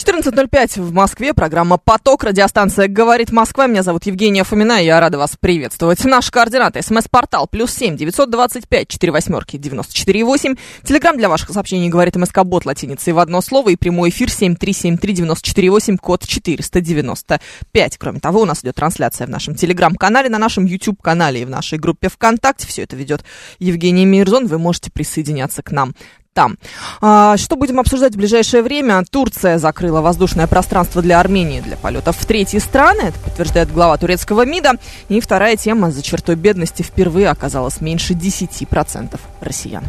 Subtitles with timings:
[0.00, 1.34] 14.05 в Москве.
[1.34, 2.24] Программа «Поток».
[2.24, 3.66] Радиостанция «Говорит Москва».
[3.66, 6.02] Меня зовут Евгения Фомина, и я рада вас приветствовать.
[6.06, 6.80] Наши координаты.
[6.80, 10.54] СМС-портал плюс семь девятьсот двадцать пять четыре восьмерки девяносто четыре восемь.
[10.84, 13.68] Телеграмм для ваших сообщений «Говорит МСК Бот» латиницей в одно слово.
[13.68, 17.38] И прямой эфир семь три семь три девяносто четыре восемь, код четыреста девяносто
[17.70, 17.98] пять.
[17.98, 21.78] Кроме того, у нас идет трансляция в нашем Телеграм-канале, на нашем YouTube-канале и в нашей
[21.78, 22.66] группе ВКонтакте.
[22.66, 23.22] Все это ведет
[23.58, 24.46] Евгений Мирзон.
[24.46, 25.94] Вы можете присоединяться к нам
[26.40, 26.56] там.
[27.02, 29.04] А, что будем обсуждать в ближайшее время?
[29.10, 33.02] Турция закрыла воздушное пространство для Армении для полетов в третьи страны.
[33.02, 34.72] Это подтверждает глава турецкого МИДа.
[35.10, 35.90] И вторая тема.
[35.90, 39.84] За чертой бедности впервые оказалось меньше 10% россиян.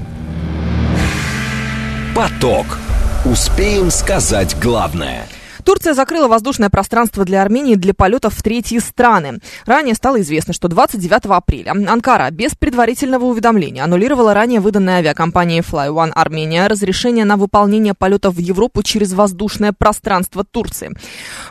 [2.13, 2.65] Поток.
[3.23, 5.25] Успеем сказать главное–
[5.61, 9.39] Турция закрыла воздушное пространство для Армении для полетов в третьи страны.
[9.65, 16.11] Ранее стало известно, что 29 апреля Анкара без предварительного уведомления аннулировала ранее выданное авиакомпанией Fly
[16.13, 20.91] Армения разрешение на выполнение полетов в Европу через воздушное пространство Турции.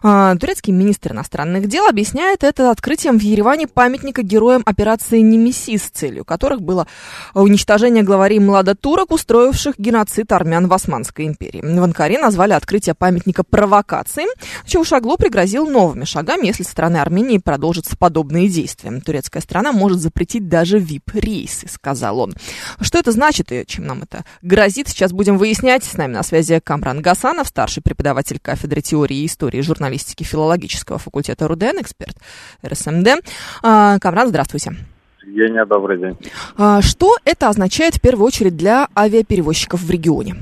[0.03, 6.25] А, турецкий министр иностранных дел объясняет это открытием в Ереване памятника героям операции «Немесис», целью
[6.25, 6.87] которых было
[7.35, 11.61] уничтожение главарей младотурок, устроивших геноцид армян в Османской империи.
[11.63, 14.27] В Анкаре назвали открытие памятника провокацией провокации.
[14.67, 18.91] Чаушаглу пригрозил новыми шагами, если со стороны Армении продолжатся подобные действия.
[19.01, 22.35] Турецкая страна может запретить даже ВИП-рейсы, сказал он.
[22.81, 25.85] Что это значит и чем нам это грозит, сейчас будем выяснять.
[25.85, 31.49] С нами на связи Камран Гасанов, старший преподаватель кафедры теории и истории журналистики филологического факультета
[31.49, 32.17] РУДН, эксперт
[32.67, 33.23] РСМД.
[33.63, 34.75] А, Камран, здравствуйте.
[35.23, 36.17] Евгения, добрый день.
[36.57, 40.37] А, что это означает в первую очередь для авиаперевозчиков в регионе?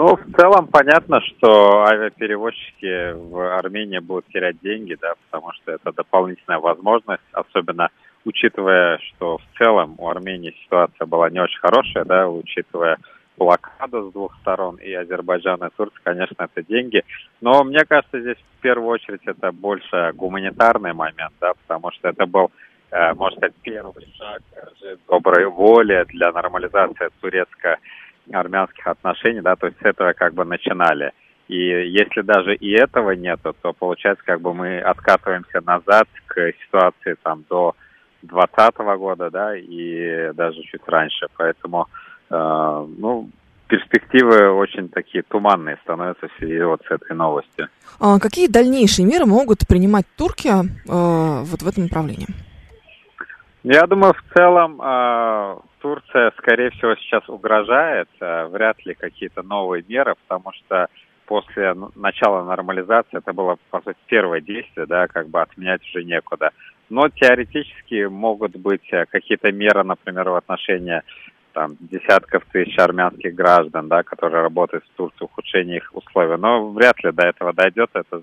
[0.00, 5.92] Ну, в целом понятно, что авиаперевозчики в Армении будут терять деньги, да, потому что это
[5.92, 7.90] дополнительная возможность, особенно
[8.24, 12.96] учитывая, что в целом у Армении ситуация была не очень хорошая, да, учитывая
[13.36, 17.04] блокаду с двух сторон, и Азербайджан, и Турция, конечно, это деньги.
[17.42, 22.24] Но мне кажется, здесь в первую очередь это больше гуманитарный момент, да, потому что это
[22.24, 22.50] был,
[22.90, 24.40] э, можно сказать, первый шаг
[25.06, 27.76] доброй воли для нормализации турецко
[28.32, 31.12] армянских отношений, да, то есть с этого как бы начинали.
[31.48, 37.16] И если даже и этого нету, то получается, как бы мы откатываемся назад к ситуации
[37.22, 37.74] там до
[38.22, 41.26] 2020 года, да, и даже чуть раньше.
[41.36, 41.88] Поэтому,
[42.30, 43.28] э, ну,
[43.66, 47.68] перспективы очень такие туманные становятся в связи вот с этой новостью.
[47.98, 50.54] А какие дальнейшие меры могут принимать турки э,
[50.86, 52.26] вот в этом направлении?
[53.62, 58.08] Я думаю, в целом э, Турция, скорее всего, сейчас угрожает.
[58.20, 60.88] Э, вряд ли какие-то новые меры, потому что
[61.26, 66.50] после начала нормализации это было, по сути, первое действие, да, как бы отменять уже некуда.
[66.88, 71.02] Но теоретически могут быть э, какие-то меры, например, в отношении
[71.52, 76.36] там, десятков тысяч армянских граждан, да, которые работают в Турции, ухудшение их условий.
[76.36, 78.22] Но вряд ли до этого дойдет, это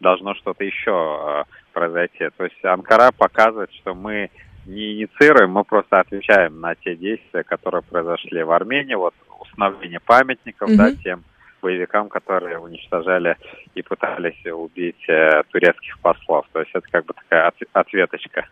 [0.00, 2.28] должно что-то еще э, произойти.
[2.36, 4.30] То есть Анкара показывает, что мы
[4.66, 10.70] не инициируем, мы просто отвечаем на те действия, которые произошли в Армении, вот установление памятников,
[10.70, 10.76] mm-hmm.
[10.76, 11.24] да, тем
[11.62, 13.36] боевикам, которые уничтожали
[13.74, 16.46] и пытались убить э, турецких послов.
[16.52, 18.46] То есть это как бы такая от, ответочка.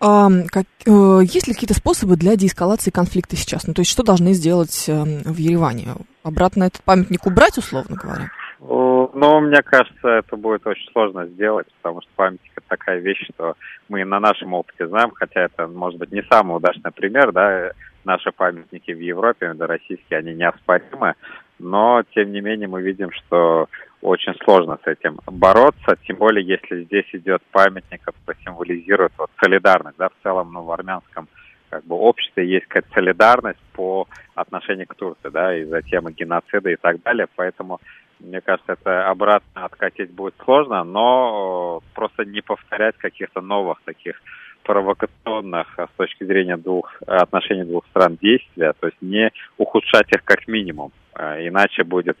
[0.00, 3.66] А, как, э, есть ли какие-то способы для деэскалации конфликта сейчас?
[3.66, 5.88] Ну, то есть что должны сделать э, в Ереване?
[6.22, 8.30] Обратно этот памятник убрать, условно говоря?
[8.62, 13.54] Ну, мне кажется, это будет очень сложно сделать, потому что памятник это такая вещь, что
[13.88, 17.72] мы на нашем опыте знаем, хотя это, может быть, не самый удачный пример, да,
[18.04, 21.14] наши памятники в Европе, да, российские, они неоспоримы,
[21.58, 23.66] но, тем не менее, мы видим, что
[24.02, 29.96] очень сложно с этим бороться, тем более, если здесь идет памятник, который символизирует вот, солидарность,
[29.96, 31.28] да, в целом, ну, в армянском
[31.70, 36.76] как бы обществе есть какая-то солидарность по отношению к Турции, да, из-за темы геноцида и
[36.76, 37.80] так далее, поэтому
[38.20, 44.20] мне кажется, это обратно откатить будет сложно, но э, просто не повторять каких-то новых таких
[44.62, 50.22] провокационных а, с точки зрения двух отношений двух стран действия, то есть не ухудшать их
[50.24, 52.18] как минимум, а, иначе будет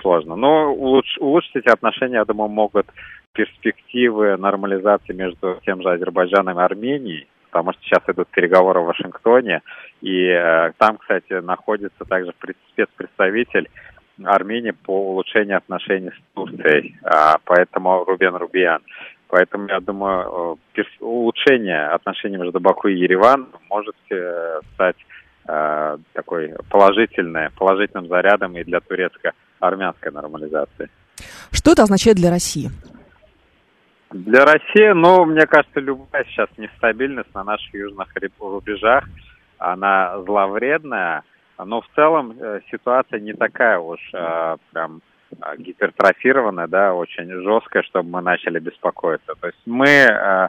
[0.00, 0.36] сложно.
[0.36, 2.86] Но улуч, улучшить эти отношения, я думаю, могут
[3.32, 9.60] перспективы нормализации между тем же Азербайджаном и Арменией, потому что сейчас идут переговоры в Вашингтоне,
[10.00, 12.32] и э, там, кстати, находится также
[12.72, 13.68] спецпредставитель
[14.22, 18.82] Армении по улучшению отношений с Турцией, а, поэтому Рубен Рубиан.
[19.28, 24.96] Поэтому, я думаю, э, улучшение отношений между Баку и Ереваном может э, стать
[25.48, 30.90] э, такой положительной, положительным зарядом и для турецко армянской нормализации.
[31.50, 32.68] Что это означает для России?
[34.10, 39.04] Для России, ну, мне кажется, любая сейчас нестабильность на наших южных рубежах,
[39.56, 41.22] она зловредная,
[41.58, 47.82] но в целом э, ситуация не такая уж э, прям э, гипертрофированная, да, очень жесткая,
[47.82, 49.34] чтобы мы начали беспокоиться.
[49.40, 50.48] То есть мы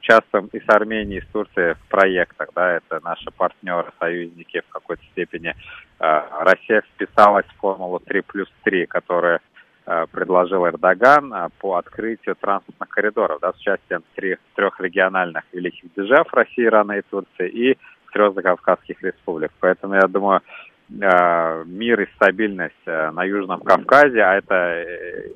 [0.00, 4.68] участвуем и с Арменией, и с Турцией в проектах, да, это наши партнеры, союзники в
[4.68, 5.54] какой-то степени.
[5.98, 9.40] Россия вписалась в формулу 3 плюс 3, которая
[10.12, 16.66] предложил Эрдоган по открытию транспортных коридоров да, с участием трех, трех региональных великих держав России,
[16.66, 17.78] Ирана и Турции и
[18.14, 19.50] трех закавказских республик.
[19.60, 20.40] Поэтому я думаю,
[20.88, 24.86] э, мир и стабильность на Южном Кавказе, а это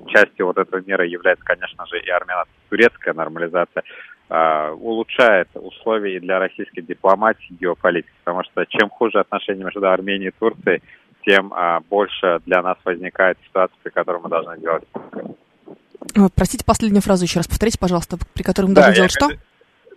[0.06, 3.82] частью вот этого мира является, конечно же, и армяно-турецкая нормализация,
[4.30, 8.12] улучшает условия и для российской дипломатии, геополитики.
[8.24, 10.82] Потому что чем хуже отношения между Арменией и Турцией,
[11.28, 14.84] тем а, больше для нас возникает ситуация, при которой мы должны делать.
[16.34, 19.28] Простите, последнюю фразу еще раз повторите, пожалуйста, при которой мы да, должны делать что?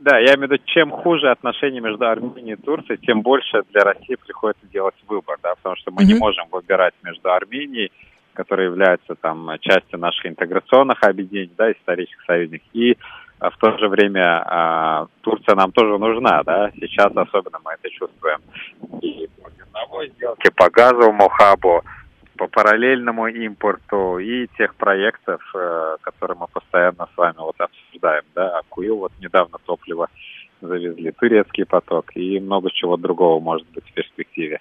[0.01, 3.81] Да, я имею в виду, чем хуже отношения между Арменией и Турцией, тем больше для
[3.83, 6.05] России приходится делать выбор, да, потому что мы mm-hmm.
[6.05, 7.91] не можем выбирать между Арменией,
[8.33, 12.97] которая является там частью наших интеграционных объединений, да, исторических союзников, и
[13.39, 17.89] а, в то же время а, Турция нам тоже нужна, да, сейчас особенно мы это
[17.89, 18.39] чувствуем.
[19.01, 21.83] И зерновой сделки, по газовому хабу,
[22.41, 28.57] по параллельному импорту и тех проектов, э, которые мы постоянно с вами вот обсуждаем, да,
[28.57, 30.07] Акуил вот недавно топливо
[30.59, 34.59] завезли, турецкий поток и много чего другого может быть в перспективе.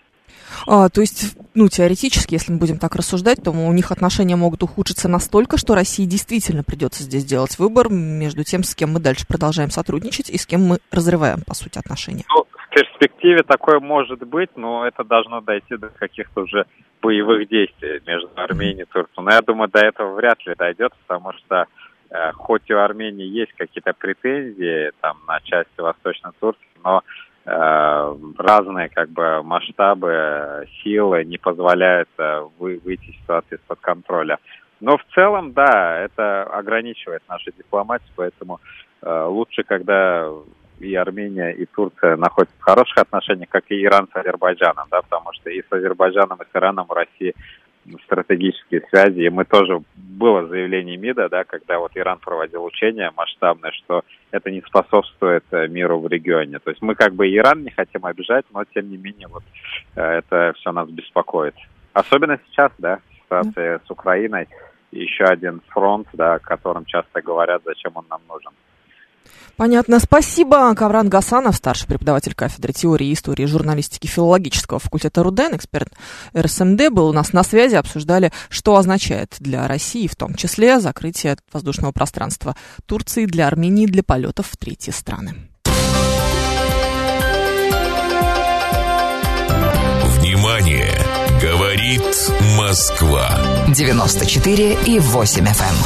[0.66, 4.62] А, то есть, ну, теоретически, если мы будем так рассуждать, то у них отношения могут
[4.62, 9.26] ухудшиться настолько, что России действительно придется здесь делать выбор между тем, с кем мы дальше
[9.26, 12.24] продолжаем сотрудничать и с кем мы разрываем, по сути, отношения.
[12.28, 12.44] Ну,
[12.80, 16.64] перспективе такое может быть, но это должно дойти до каких-то уже
[17.02, 19.24] боевых действий между Арменией и Турцией.
[19.24, 21.66] Но я думаю, до этого вряд ли дойдет, потому что
[22.10, 27.02] э, хоть у Армении есть какие-то претензии там на части Восточной Турции, но
[27.44, 34.38] э, разные как бы масштабы силы не позволяют э, вы, выйти ситуации из-под контроля.
[34.80, 38.60] Но в целом, да, это ограничивает нашу дипломатию, поэтому
[39.02, 40.30] э, лучше, когда
[40.80, 45.32] и Армения, и Турция находятся в хороших отношениях, как и Иран с Азербайджаном, да, потому
[45.34, 47.34] что и с Азербайджаном, и с Ираном у России
[48.04, 49.20] стратегические связи.
[49.20, 54.50] И мы тоже, было заявление МИДа, да, когда вот Иран проводил учения масштабные, что это
[54.50, 56.58] не способствует э, миру в регионе.
[56.58, 59.42] То есть мы как бы Иран не хотим обижать, но тем не менее вот
[59.96, 61.54] э, это все нас беспокоит.
[61.92, 64.48] Особенно сейчас, да, ситуация с Украиной,
[64.92, 68.52] еще один фронт, да, о котором часто говорят, зачем он нам нужен.
[69.60, 70.00] Понятно.
[70.00, 70.74] Спасибо.
[70.74, 75.92] Кавран Гасанов, старший преподаватель кафедры теории и истории журналистики филологического факультета РУДЕН, эксперт
[76.34, 77.74] РСМД, был у нас на связи.
[77.74, 82.56] Обсуждали, что означает для России, в том числе, закрытие воздушного пространства
[82.86, 85.34] Турции для Армении для полетов в третьи страны.
[90.16, 90.94] Внимание!
[91.42, 92.02] Говорит
[92.56, 93.30] Москва.
[93.68, 95.48] 94 и 8 FM.
[95.48, 95.76] Эм.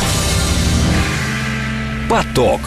[2.08, 2.60] Поток.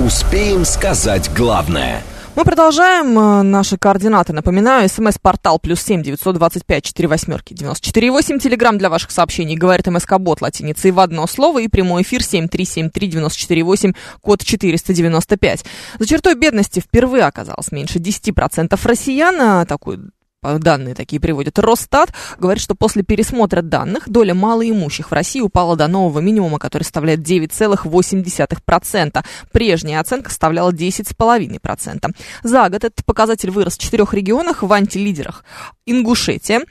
[0.00, 2.02] Успеем сказать главное–
[2.36, 4.32] мы продолжаем э, наши координаты.
[4.32, 8.40] Напоминаю, смс-портал плюс семь девятьсот двадцать пять четыре восьмерки девяносто четыре восемь.
[8.40, 9.54] Телеграмм для ваших сообщений.
[9.54, 11.60] Говорит МСК-бот латиницей в одно слово.
[11.60, 15.64] И прямой эфир семь три семь три девяносто четыре восемь, код четыреста девяносто пять.
[16.00, 19.40] За чертой бедности впервые оказалось меньше десяти процентов россиян.
[19.40, 20.10] А такую
[20.58, 25.88] данные такие приводит Росстат, говорит, что после пересмотра данных доля малоимущих в России упала до
[25.88, 29.24] нового минимума, который составляет 9,8%.
[29.52, 32.14] Прежняя оценка составляла 10,5%.
[32.42, 35.44] За год этот показатель вырос в четырех регионах в антилидерах.
[35.86, 36.62] Ингушетия.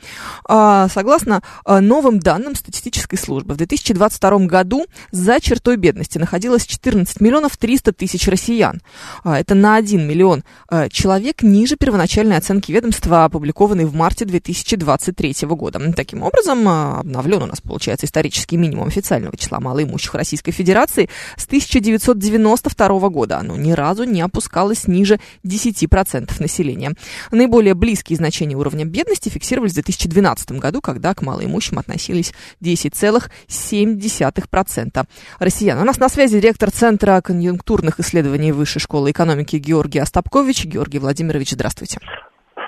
[0.46, 7.22] А, согласно а, новым данным статистической службы, в 2022 году за чертой бедности находилось 14
[7.22, 8.82] миллионов 300 тысяч россиян.
[9.24, 10.43] А, это на 1 миллион
[10.91, 15.79] человек ниже первоначальной оценки ведомства, опубликованной в марте 2023 года.
[15.93, 23.10] Таким образом, обновлен у нас, получается, исторический минимум официального числа малоимущих Российской Федерации с 1992
[23.10, 23.38] года.
[23.38, 26.93] Оно ни разу не опускалось ниже 10% населения.
[27.32, 35.05] Наиболее близкие значения уровня бедности фиксировались в 2012 году, когда к малоимущим относились 10,7%
[35.39, 35.79] россиян.
[35.79, 40.65] У нас на связи директор Центра конъюнктурных исследований Высшей школы экономики Георгий Остапкович.
[40.65, 42.00] Георгий Владимирович, здравствуйте.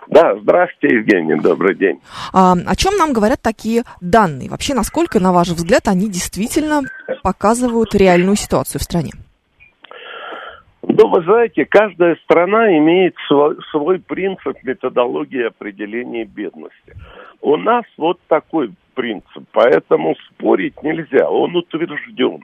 [0.08, 2.00] Да, здравствуйте, Евгений, добрый день.
[2.32, 4.50] А, о чем нам говорят такие данные?
[4.50, 6.84] Вообще, насколько, на ваш взгляд, они действительно
[7.24, 9.12] показывают реальную ситуацию в стране?
[10.88, 16.96] Ну, вы знаете, каждая страна имеет свой, свой принцип методологии определения бедности.
[17.42, 22.44] У нас вот такой принцип, поэтому спорить нельзя, он утвержден.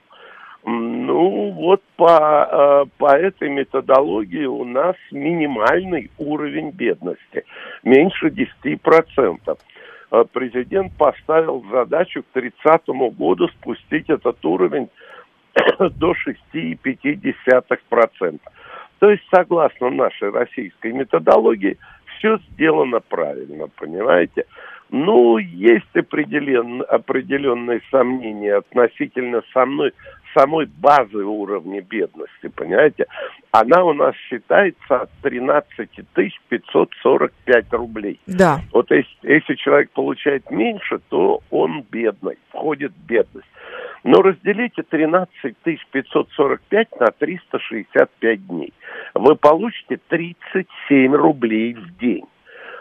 [0.64, 7.44] Ну, вот по, э, по этой методологии у нас минимальный уровень бедности,
[7.82, 9.58] меньше 10%.
[10.12, 14.88] Э, президент поставил задачу к 30 году спустить этот уровень
[15.96, 18.40] до 6,5%.
[18.98, 21.76] То есть, согласно нашей российской методологии,
[22.18, 24.44] все сделано правильно, понимаете?
[24.90, 29.92] Ну, есть определен, определенные сомнения относительно со мной
[30.34, 33.06] самой базы уровня бедности, понимаете,
[33.50, 38.20] она у нас считается от 13 545 рублей.
[38.26, 38.60] Да.
[38.72, 43.48] Вот если, если человек получает меньше, то он бедный, входит в бедность.
[44.04, 45.56] Но разделите 13
[45.92, 48.72] 545 на 365 дней.
[49.14, 52.24] Вы получите 37 рублей в день.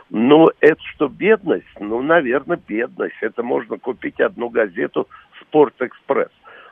[0.09, 1.79] Ну, это что, бедность?
[1.79, 3.15] Ну, наверное, бедность.
[3.21, 5.07] Это можно купить одну газету
[5.41, 6.31] «Спортэкспресс».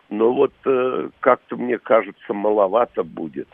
[0.10, 3.48] Но вот э, как-то, мне кажется, маловато будет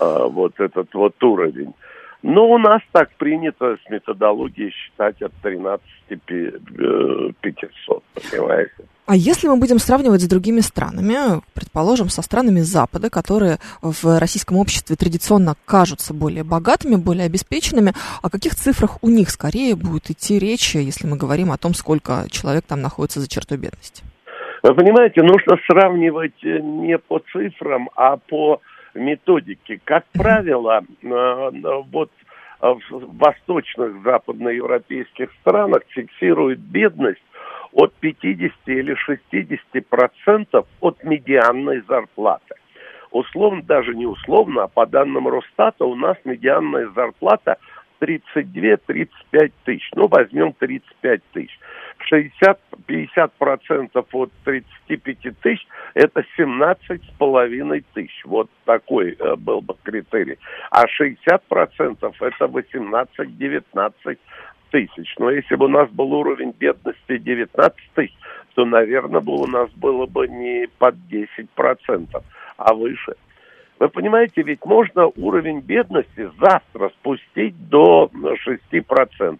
[0.00, 1.74] э, вот этот вот уровень.
[2.22, 8.72] Но у нас так принято с методологией считать от 13 500, э, понимаете?
[9.06, 14.56] А если мы будем сравнивать с другими странами, предположим, со странами Запада, которые в российском
[14.56, 17.92] обществе традиционно кажутся более богатыми, более обеспеченными,
[18.22, 22.26] о каких цифрах у них скорее будет идти речь, если мы говорим о том, сколько
[22.30, 24.02] человек там находится за чертой бедности?
[24.66, 28.60] Вы понимаете, нужно сравнивать э, не по цифрам, а по
[28.94, 29.80] методике.
[29.84, 31.50] Как правило, э,
[31.92, 32.10] вот
[32.60, 37.22] в восточных западноевропейских странах фиксируют бедность
[37.70, 42.56] от 50 или 60 процентов от медианной зарплаты.
[43.12, 47.58] Условно, даже не условно, а по данным Росстата у нас медианная зарплата
[48.00, 49.90] 32-35 тысяч.
[49.94, 51.56] Ну, возьмем 35 тысяч.
[52.10, 58.24] 60-50% от 35 тысяч– это 17 с половиной тысяч.
[58.24, 60.38] Вот такой э, был бы критерий.
[60.70, 64.18] А 60%– это 18-19
[64.70, 65.14] тысяч.
[65.18, 68.14] Но если бы у нас был уровень бедности 19 тысяч,
[68.54, 72.22] то, наверное, бы у нас было бы не под 10%,
[72.56, 73.14] а выше.
[73.78, 79.38] Вы понимаете, ведь можно уровень бедности завтра спустить до 6%.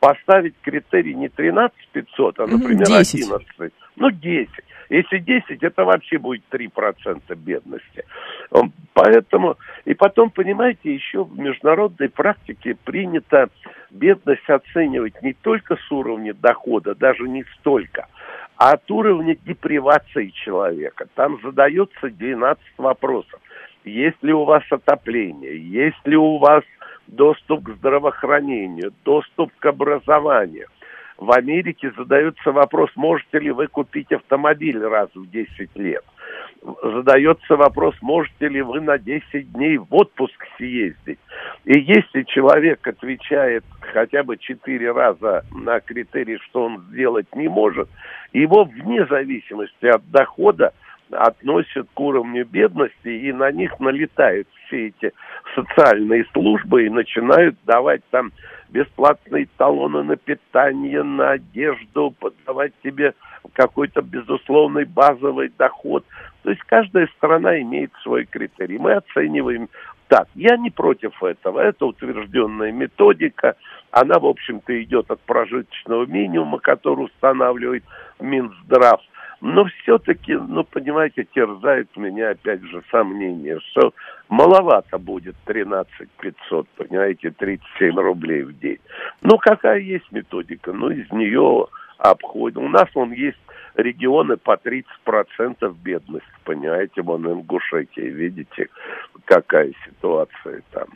[0.00, 3.30] Поставить критерий не 13 500, а, например, 10.
[3.30, 3.72] 11.
[3.96, 4.50] Ну, 10.
[4.88, 8.04] Если 10, это вообще будет 3% бедности.
[8.94, 13.50] Поэтому, и потом, понимаете, еще в международной практике принято
[13.90, 18.08] бедность оценивать не только с уровня дохода, даже не столько,
[18.56, 21.06] а от уровня депривации человека.
[21.14, 23.40] Там задается 12 вопросов
[23.84, 26.62] есть ли у вас отопление, есть ли у вас
[27.10, 30.66] доступ к здравоохранению, доступ к образованию.
[31.18, 36.02] В Америке задается вопрос, можете ли вы купить автомобиль раз в 10 лет.
[36.82, 41.18] Задается вопрос, можете ли вы на 10 дней в отпуск съездить.
[41.66, 47.88] И если человек отвечает хотя бы 4 раза на критерий, что он сделать не может,
[48.32, 50.72] его вне зависимости от дохода
[51.12, 55.12] относят к уровню бедности, и на них налетают все эти
[55.54, 58.32] социальные службы и начинают давать там
[58.68, 63.14] бесплатные талоны на питание, на одежду, подавать тебе
[63.52, 66.04] какой-то безусловный базовый доход.
[66.42, 68.78] То есть каждая страна имеет свой критерий.
[68.78, 69.68] Мы оцениваем
[70.08, 70.28] так.
[70.34, 71.60] Я не против этого.
[71.60, 73.56] Это утвержденная методика.
[73.90, 77.84] Она, в общем-то, идет от прожиточного минимума, который устанавливает
[78.20, 79.00] Минздрав.
[79.40, 83.94] Но все-таки, ну, понимаете, терзает меня опять же сомнение, что
[84.28, 88.78] маловато будет 13 500, понимаете, 37 рублей в день.
[89.22, 90.72] Ну, какая есть методика?
[90.72, 91.66] Ну, из нее
[91.96, 92.64] обходим.
[92.64, 93.38] У нас он есть
[93.76, 98.68] регионы по 30% бедности, понимаете, вон Ингушетия, видите,
[99.24, 100.88] какая ситуация там.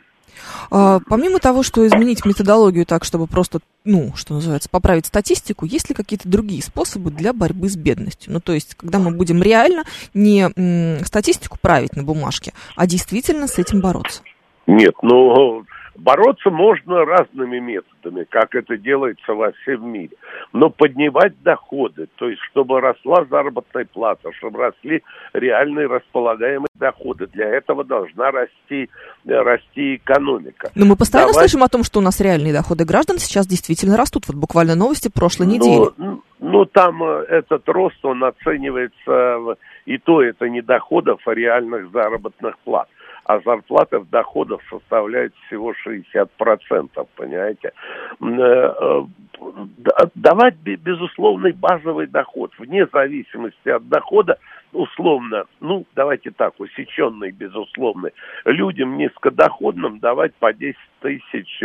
[0.71, 5.89] А, помимо того, что изменить методологию так, чтобы просто, ну, что называется, поправить статистику, есть
[5.89, 8.33] ли какие-то другие способы для борьбы с бедностью?
[8.33, 13.57] Ну, то есть, когда мы будем реально не статистику править на бумажке, а действительно с
[13.57, 14.21] этим бороться?
[14.67, 15.63] Нет, ну,
[15.97, 20.15] Бороться можно разными методами, как это делается во всем мире.
[20.51, 27.27] Но поднимать доходы, то есть чтобы росла заработная плата, чтобы росли реальные располагаемые доходы.
[27.27, 28.89] Для этого должна расти,
[29.25, 30.69] расти экономика.
[30.75, 31.47] Но мы постоянно Давай...
[31.47, 34.23] слышим о том, что у нас реальные доходы граждан сейчас действительно растут.
[34.27, 36.19] Вот буквально новости прошлой ну, недели.
[36.39, 42.57] Ну, там э, этот рост, он оценивается, и то это не доходов, а реальных заработных
[42.59, 42.89] плат.
[43.25, 47.71] А зарплата в доходах составляет всего 60%, понимаете?
[48.21, 49.03] Э,
[50.13, 54.37] давать безусловный базовый доход, вне зависимости от дохода,
[54.73, 58.11] условно, ну, давайте так, усеченный, безусловный,
[58.45, 61.63] людям низкодоходным давать по 10 тысяч.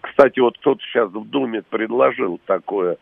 [0.00, 2.96] Кстати, вот кто-то сейчас в Думе предложил такое,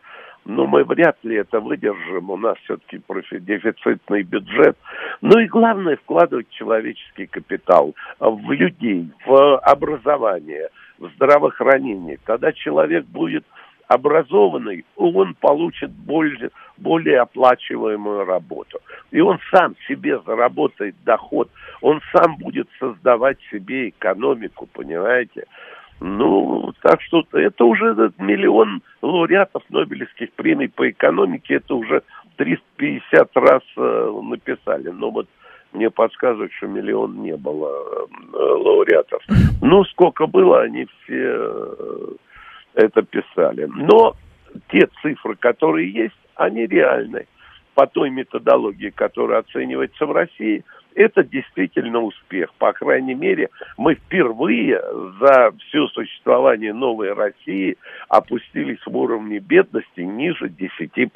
[0.45, 3.01] но мы вряд ли это выдержим, у нас все-таки
[3.39, 4.77] дефицитный бюджет.
[5.21, 12.17] Ну и главное, вкладывать человеческий капитал в людей, в образование, в здравоохранение.
[12.23, 13.45] Когда человек будет
[13.87, 18.79] образованный, он получит более, более оплачиваемую работу.
[19.11, 21.49] И он сам себе заработает доход,
[21.81, 25.45] он сам будет создавать себе экономику, понимаете?
[26.03, 32.01] Ну, так что это уже миллион лауреатов Нобелевских премий по экономике, это уже
[32.37, 34.89] 350 раз э, написали.
[34.89, 35.27] Но вот
[35.73, 39.21] мне подсказывают, что миллион не было э, лауреатов.
[39.61, 42.07] Ну, сколько было, они все э,
[42.73, 43.69] это писали.
[43.71, 44.15] Но
[44.71, 47.27] те цифры, которые есть, они реальны
[47.75, 50.65] по той методологии, которая оценивается в России–
[50.95, 52.53] это действительно успех.
[52.57, 54.81] По крайней мере, мы впервые
[55.19, 57.77] за все существование новой России
[58.09, 61.11] опустились в уровне бедности ниже 10%.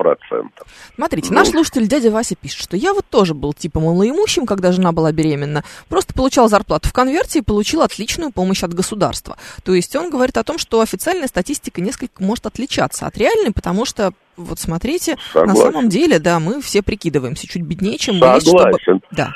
[0.95, 4.71] Смотрите, ну, наш слушатель дядя Вася пишет, что я вот тоже был типа малоимущим, когда
[4.71, 9.37] жена была беременна, просто получал зарплату в конверте и получил отличную помощь от государства.
[9.63, 13.85] То есть он говорит о том, что официальная статистика несколько может отличаться от реальной, потому
[13.85, 15.47] что вот смотрите, Согласен.
[15.47, 19.01] на самом деле, да, мы все прикидываемся чуть беднее, чем мы есть, чтобы...
[19.11, 19.31] Да.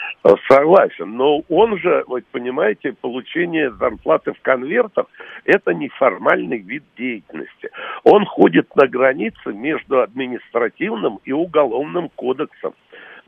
[0.47, 5.05] Согласен, но он же, вот понимаете, получение зарплаты в конвертах–
[5.45, 7.69] это неформальный вид деятельности.
[8.03, 12.73] Он ходит на границе между административным и уголовным кодексом.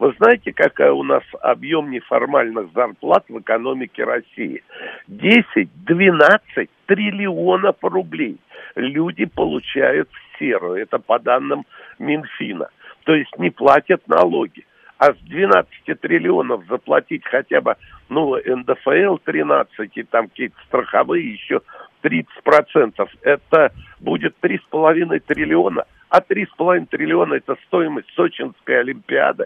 [0.01, 4.63] Вы знаете, какая у нас объем неформальных зарплат в экономике России?
[5.07, 8.37] 10-12 триллионов рублей
[8.73, 10.81] люди получают в серую.
[10.81, 11.67] Это по данным
[11.99, 12.69] Минфина.
[13.03, 14.65] То есть не платят налоги
[14.97, 17.75] а с 12 триллионов заплатить хотя бы,
[18.09, 21.61] ну, НДФЛ 13 и там какие-то страховые еще
[22.03, 25.85] 30%, это будет 3,5 триллиона.
[26.11, 29.45] А 3,5 триллиона это стоимость Сочинской Олимпиады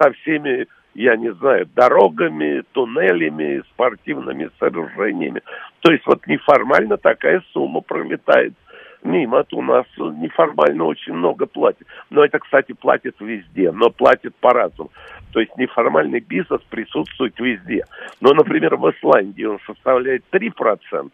[0.00, 5.42] со всеми, я не знаю, дорогами, туннелями, спортивными сооружениями.
[5.80, 8.54] То есть вот неформально такая сумма пролетает
[9.04, 11.86] мимо, у нас неформально очень много платят.
[12.10, 14.90] Но это, кстати, платят везде, но платят по-разному.
[15.32, 17.84] То есть неформальный бизнес присутствует везде.
[18.20, 21.10] Но, например, в Исландии он составляет 3%,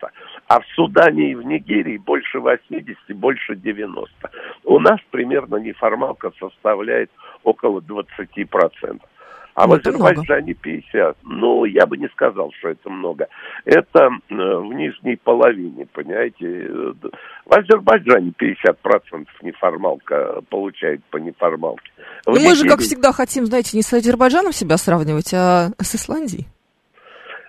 [0.46, 4.30] а в Судане и в Нигерии больше 80, больше 90.
[4.64, 7.10] У нас примерно неформалка составляет
[7.42, 9.00] около 20%.
[9.54, 11.16] А ну, в Азербайджане 50.
[11.24, 13.28] Ну, я бы не сказал, что это много.
[13.64, 16.68] Это э, в нижней половине, понимаете.
[17.44, 21.90] В Азербайджане 50% неформалка получает по неформалке.
[22.26, 26.46] Ну, мы же, как всегда, хотим, знаете, не с Азербайджаном себя сравнивать, а с Исландией.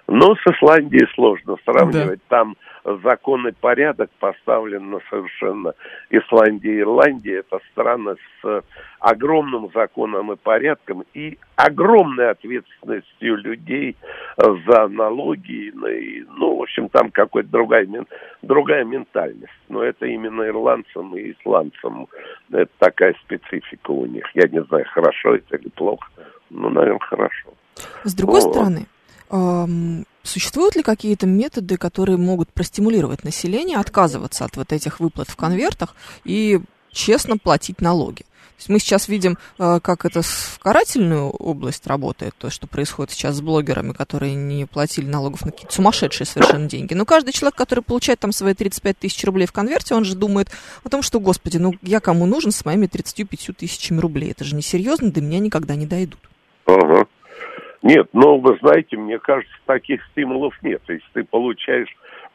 [0.08, 2.20] Ну, с Исландией сложно сравнивать.
[2.30, 2.38] Да.
[2.38, 5.74] Там закон и порядок поставлен на совершенно
[6.10, 7.40] Исландия и Ирландия.
[7.40, 8.64] Это страны с
[9.00, 13.96] огромным законом и порядком и огромной ответственностью людей
[14.38, 15.72] за налоги.
[15.74, 17.88] Ну, в общем, там какая-то другая,
[18.42, 19.52] другая ментальность.
[19.70, 22.08] Но это именно ирландцам и исландцам.
[22.52, 24.26] Это такая специфика у них.
[24.34, 26.08] Я не знаю, хорошо это или плохо.
[26.50, 27.54] Ну, наверное, хорошо.
[28.04, 28.86] С другой ну, стороны,
[30.24, 35.96] Существуют ли какие-то методы, которые могут простимулировать население отказываться от вот этих выплат в конвертах
[36.24, 38.24] и честно платить налоги?
[38.62, 43.12] То есть мы сейчас видим, э, как это в карательную область работает, то, что происходит
[43.12, 46.94] сейчас с блогерами, которые не платили налогов на какие-то сумасшедшие совершенно деньги.
[46.94, 50.52] Но каждый человек, который получает там свои 35 тысяч рублей в конверте, он же думает
[50.84, 54.30] о том, что, господи, ну я кому нужен с моими 35 тысячами рублей?
[54.30, 56.20] Это же несерьезно, до меня никогда не дойдут.
[56.68, 57.08] Ага.
[57.82, 60.82] Нет, но вы знаете, мне кажется, таких стимулов нет.
[60.88, 61.90] Если ты получаешь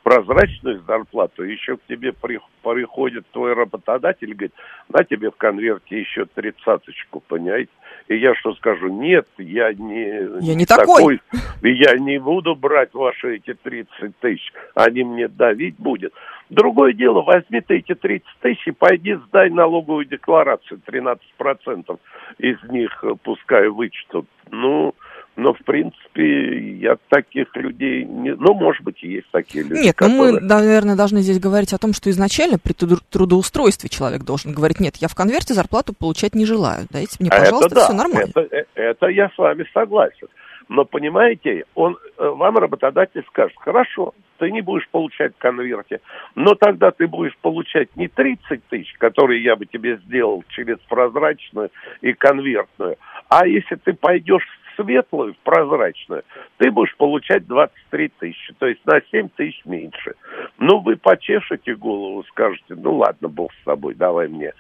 [0.07, 4.55] прозрачную зарплату, еще к тебе приходит твой работодатель и говорит,
[4.89, 7.71] на тебе в конверте еще тридцаточку, понимаете?
[8.07, 11.19] И я что скажу, нет, я не, я не такой.
[11.19, 16.13] такой, я не буду брать ваши эти 30 тысяч, они мне давить будут.
[16.51, 21.99] Другое дело, возьми ты эти 30 тысяч и пойди сдай налоговую декларацию, 13%
[22.39, 24.29] из них пускай вычтут.
[24.53, 24.95] Ну,
[25.37, 28.35] но, в принципе, я таких людей не...
[28.35, 30.33] Ну, может быть, и есть такие люди, Нет, которые...
[30.33, 34.81] но мы, наверное, должны здесь говорить о том, что изначально при трудоустройстве человек должен говорить,
[34.81, 38.31] нет, я в конверте зарплату получать не желаю, дайте мне, пожалуйста, это да, все нормально.
[38.35, 40.29] Это, э, это я с вами согласен.
[40.69, 46.01] Но, понимаете, он, э, вам работодатель скажет, хорошо, ты не будешь получать в конверте,
[46.35, 51.71] но тогда ты будешь получать не 30 тысяч, которые я бы тебе сделал через прозрачную
[52.01, 52.97] и конвертную,
[53.29, 56.23] а если ты пойдешь в светлую, прозрачную,
[56.59, 60.15] ты будешь получать 23 тысячи, то есть на 7 тысяч меньше.
[60.59, 64.53] Ну, вы почешете голову, скажете, ну ладно, бог с тобой, давай мне.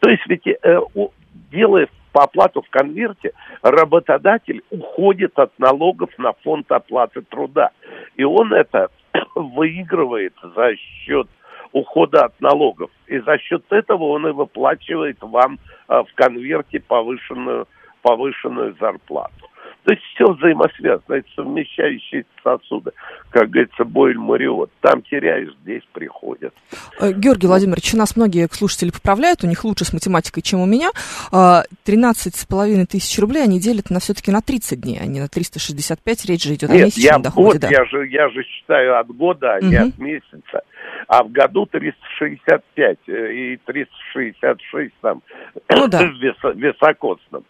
[0.00, 1.10] То есть ведь э, у,
[1.50, 7.70] делая по оплату в конверте, работодатель уходит от налогов на фонд оплаты труда.
[8.16, 8.88] И он это
[9.34, 11.28] выигрывает за счет
[11.72, 12.90] ухода от налогов.
[13.06, 17.68] И за счет этого он и выплачивает вам а, в конверте повышенную,
[18.02, 19.49] повышенную зарплату.
[19.90, 22.92] То есть все взаимосвязано, это совмещающие сосуды.
[23.30, 24.70] Как говорится, Бойль Мариот.
[24.82, 26.54] Там теряешь, здесь приходят.
[27.00, 30.66] Э, Георгий Владимирович, у нас многие слушатели поправляют, у них лучше с математикой, чем у
[30.66, 30.90] меня.
[31.32, 35.18] А, тринадцать с половиной тысяч рублей они делят на все-таки на 30 дней, а не
[35.18, 36.24] на 365.
[36.26, 37.46] Речь же идет Нет, о месячном я, доходе.
[37.48, 37.68] Вот, да.
[37.68, 39.88] я, же, я же считаю от года, а не Мгм.
[39.88, 40.62] от месяца.
[41.08, 45.20] А в году 365 э, и 366 там
[45.68, 45.98] Ну да.
[46.06, 47.42] в висо- високосном.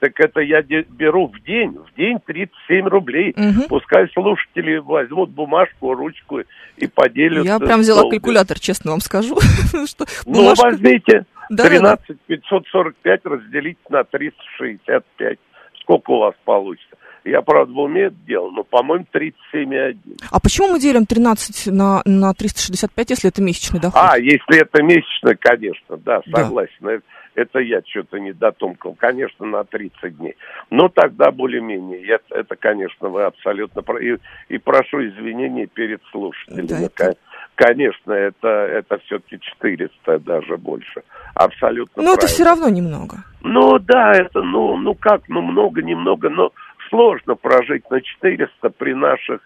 [0.00, 3.32] Так это я беру в день, в день 37 рублей.
[3.36, 3.62] Мгм.
[3.68, 6.40] Пускай слушатели возьмут бумажку, ручку
[6.76, 7.44] и поделят.
[7.44, 8.22] Я прям взяла столбик.
[8.22, 9.36] калькулятор, честно вам скажу.
[9.86, 11.68] что Ну, возьмите Да, да, да.
[11.68, 15.38] 13 545 разделить на 365.
[15.80, 16.96] Сколько у вас получится?
[17.24, 19.96] Я, правда, в уме это делал, но, по-моему, 37,1.
[20.30, 23.98] А почему мы делим 13 на, на 365, если это месячный доход?
[24.02, 26.42] А, если это месячно, конечно, да, Да.
[26.44, 26.86] согласен.
[26.86, 27.02] Это,
[27.34, 28.94] это я что-то не дотумкал.
[28.94, 30.36] Конечно, на 30 дней.
[30.70, 32.06] Но тогда более-менее.
[32.06, 33.82] Это, это, конечно, вы абсолютно.
[33.98, 34.16] И,
[34.48, 36.66] и прошу извинения перед слушателями.
[36.66, 37.16] Да, это- Ко-
[37.56, 41.02] Конечно, это, это все-таки 400, даже больше.
[41.36, 42.34] Абсолютно Ну, это правильно.
[42.34, 43.18] все равно немного.
[43.42, 46.50] Ну да, это, ну, ну как, ну много, немного, но
[46.88, 49.40] сложно прожить на 400 при наших,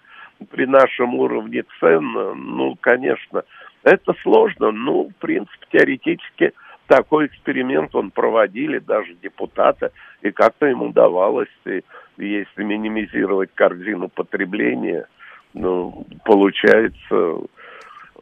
[0.50, 3.42] при нашем уровне цен, ну, конечно,
[3.82, 6.52] это сложно, ну, в принципе, теоретически
[6.88, 9.90] такой эксперимент он проводили, даже депутаты,
[10.22, 11.82] и как-то им удавалось, и
[12.16, 15.06] если минимизировать корзину потребления,
[15.54, 17.46] ну, получается,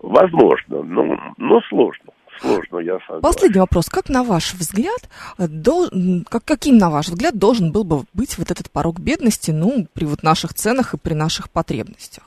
[0.03, 3.23] возможно, ну, ну, сложно, сложно, я согласен.
[3.23, 3.89] Последний вопрос.
[3.89, 5.89] Как на ваш взгляд, э, дол-
[6.29, 10.05] как, каким на ваш взгляд должен был бы быть вот этот порог бедности, ну, при
[10.05, 12.25] вот наших ценах и при наших потребностях?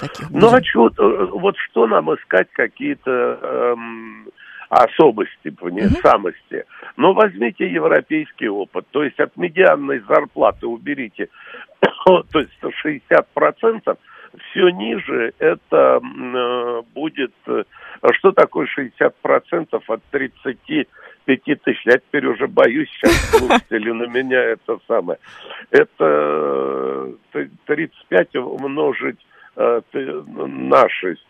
[0.00, 4.28] Таких Ну, а чё, э, вот что нам искать какие-то эм,
[4.70, 5.96] особости, вне Мгм.
[6.02, 6.64] самости?
[6.96, 11.28] Ну, возьмите европейский опыт, то есть от медианной зарплаты уберите,
[12.06, 13.98] то есть 60%,
[14.50, 17.64] все ниже это э, будет, э,
[18.12, 21.82] что такое 60% от 35 тысяч?
[21.84, 25.18] Я теперь уже боюсь сейчас слушатели на меня это самое.
[25.70, 29.18] Это э, 35 умножить
[29.56, 31.20] э, ты- на 6.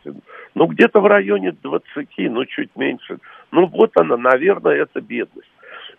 [0.55, 3.19] Ну, где-то в районе 20, ну, чуть меньше.
[3.53, 5.51] Ну, вот она, наверное, это бедность.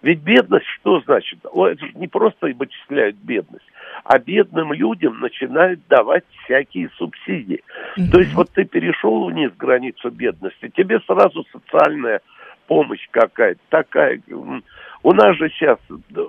[0.01, 1.39] Ведь бедность что значит?
[1.51, 3.65] О, это же не просто вычисляют бедность,
[4.03, 7.61] а бедным людям начинают давать всякие субсидии.
[8.11, 12.21] То есть вот ты перешел вниз границу бедности, тебе сразу социальная
[12.67, 14.21] помощь какая-то такая.
[15.03, 15.79] У нас же сейчас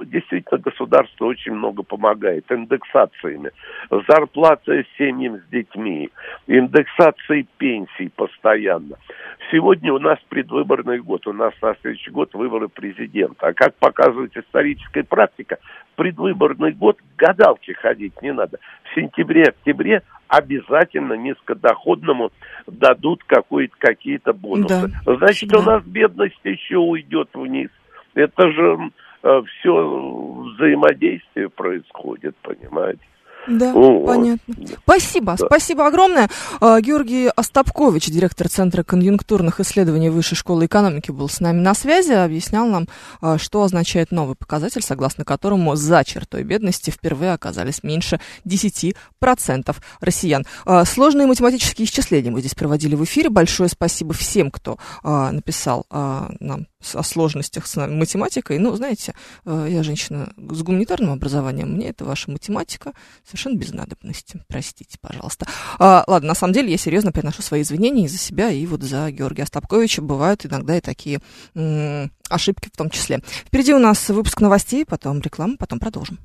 [0.07, 3.51] действительно государство очень много помогает индексациями,
[4.09, 6.11] зарплаты семьям с детьми,
[6.47, 8.97] индексацией пенсий постоянно.
[9.51, 13.49] Сегодня у нас предвыборный год, у нас на следующий год выборы президента.
[13.49, 15.59] А как показывает историческая практика,
[15.97, 18.59] предвыборный год к гадалке ходить не надо.
[18.85, 22.33] В сентябре-октябре обязательно низкодоходному
[22.67, 24.91] дадут какие-то бонусы.
[25.05, 25.59] Да, Значит, всегда.
[25.59, 27.69] у нас бедность еще уйдет вниз.
[28.15, 28.91] Это же
[29.23, 33.01] все взаимодействие происходит, понимаете?
[33.49, 34.07] Да, Вот.
[34.07, 34.55] понятно.
[34.85, 35.47] Спасибо, Да.
[35.47, 36.29] спасибо огромное.
[36.61, 42.13] А, Георгий Остапкович, директор Центра конъюнктурных исследований Высшей школы экономики, был с нами на связи,
[42.13, 42.87] объяснял нам,
[43.21, 50.47] а, что означает новый показатель, согласно которому за чертой бедности впервые оказались меньше 10% россиян.
[50.65, 53.29] А, Сложные математические исчисления мы здесь проводили в эфире.
[53.31, 58.59] Большое спасибо всем, кто написал нам о сложностях с математикой.
[58.59, 59.15] Ну, знаете,
[59.47, 62.93] я женщина с гуманитарным образованием, мне это ваша математика
[63.33, 64.43] совершенно без надобности.
[64.49, 65.47] Простите, пожалуйста.
[65.79, 68.83] А, ладно, на самом деле я серьезно приношу свои извинения и за себя, и вот
[68.83, 70.03] за Георгия Остапковича.
[70.03, 71.21] Бывают иногда и такие
[71.55, 73.21] м, ошибки в том числе.
[73.47, 76.19] Впереди у нас выпуск новостей, потом реклама, потом продолжим.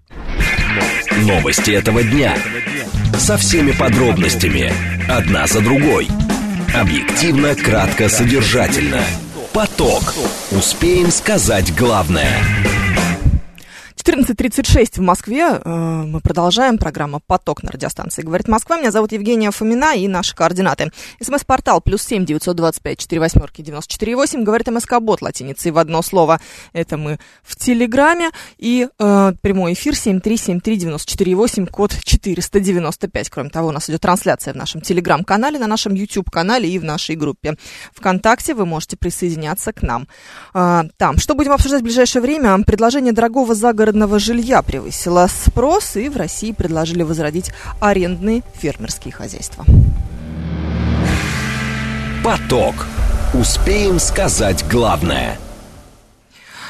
[1.22, 2.38] Новости этого дня.
[3.18, 4.72] Со всеми подробностями.
[5.10, 6.08] Одна за другой.
[6.76, 9.02] Объективно, кратко, содержательно.
[9.54, 10.14] Поток.
[10.52, 12.38] Успеем сказать главное.
[14.08, 15.60] 14.36 в Москве.
[15.62, 16.78] Э, мы продолжаем.
[16.78, 18.78] Программа «Поток» на радиостанции «Говорит Москва».
[18.78, 20.94] Меня зовут Евгения Фомина и наши координаты.
[21.22, 24.44] СМС-портал плюс семь девятьсот двадцать пять четыре восьмерки девяносто четыре восемь.
[24.44, 26.40] Говорит МСК-бот латиницей в одно слово.
[26.72, 28.30] Это мы в Телеграме.
[28.58, 33.30] И э, прямой эфир семь три семь три девяносто четыре восемь, код четыреста девяносто пять.
[33.30, 37.18] Кроме того, у нас идет трансляция в нашем Телеграм-канале, на нашем YouTube-канале и в нашей
[37.18, 37.58] группе
[37.94, 38.54] ВКонтакте.
[38.54, 40.08] Вы можете присоединяться к нам
[40.54, 41.18] э, там.
[41.18, 42.58] Что будем обсуждать в ближайшее время?
[42.64, 49.66] Предложение дорогого загородного жилья превысило спрос, и в России предложили возродить арендные фермерские хозяйства.
[52.24, 52.86] Поток.
[53.34, 55.40] Успеем сказать главное–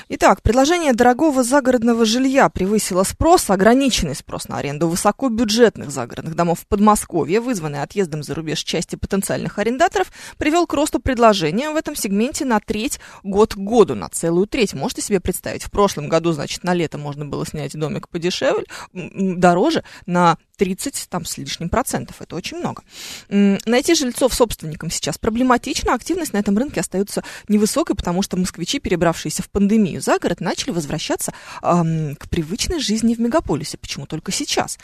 [0.09, 6.67] Итак, предложение дорогого загородного жилья превысило спрос, ограниченный спрос на аренду высокобюджетных загородных домов в
[6.67, 12.45] Подмосковье, вызванный отъездом за рубеж части потенциальных арендаторов, привел к росту предложения в этом сегменте
[12.45, 14.73] на треть год к году, на целую треть.
[14.73, 19.83] Можете себе представить, в прошлом году, значит, на лето можно было снять домик подешевле, дороже,
[20.05, 22.21] на 30 там, с лишним процентов.
[22.21, 22.83] Это очень много.
[23.29, 25.93] Найти жильцов собственникам сейчас проблематично.
[25.93, 30.71] Активность на этом рынке остается невысокой, потому что москвичи, перебравшиеся в пандемию за город, начали
[30.71, 33.77] возвращаться эм, к привычной жизни в мегаполисе.
[33.77, 34.77] Почему только сейчас?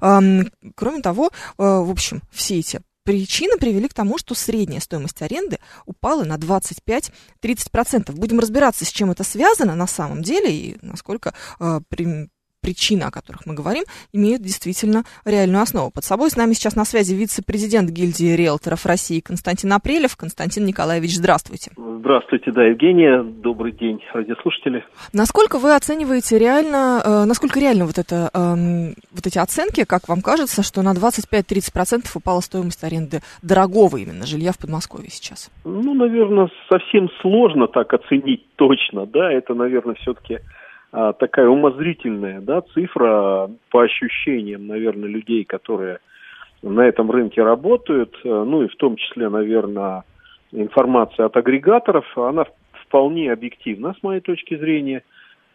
[0.00, 5.22] Эм, кроме того, э, в общем, все эти причины привели к тому, что средняя стоимость
[5.22, 8.12] аренды упала на 25-30%.
[8.12, 11.80] Будем разбираться, с чем это связано на самом деле и насколько э,
[12.62, 15.90] причины, о которых мы говорим, имеют действительно реальную основу.
[15.90, 20.16] Под собой с нами сейчас на связи вице-президент гильдии риэлторов России Константин Апрелев.
[20.16, 21.72] Константин Николаевич, здравствуйте.
[21.76, 23.22] Здравствуйте, да, Евгения.
[23.22, 24.84] Добрый день, радиослушатели.
[25.12, 30.22] Насколько вы оцениваете реально, э, насколько реально вот, это, э, вот эти оценки, как вам
[30.22, 35.50] кажется, что на 25-30% упала стоимость аренды дорогого именно жилья в Подмосковье сейчас?
[35.64, 40.38] Ну, наверное, совсем сложно так оценить точно, да, это, наверное, все-таки
[40.92, 46.00] а, такая умозрительная да, цифра по ощущениям, наверное, людей, которые
[46.60, 50.04] на этом рынке работают, э, ну и в том числе, наверное,
[50.52, 52.44] информация от агрегаторов, она
[52.84, 55.02] вполне объективна с моей точки зрения.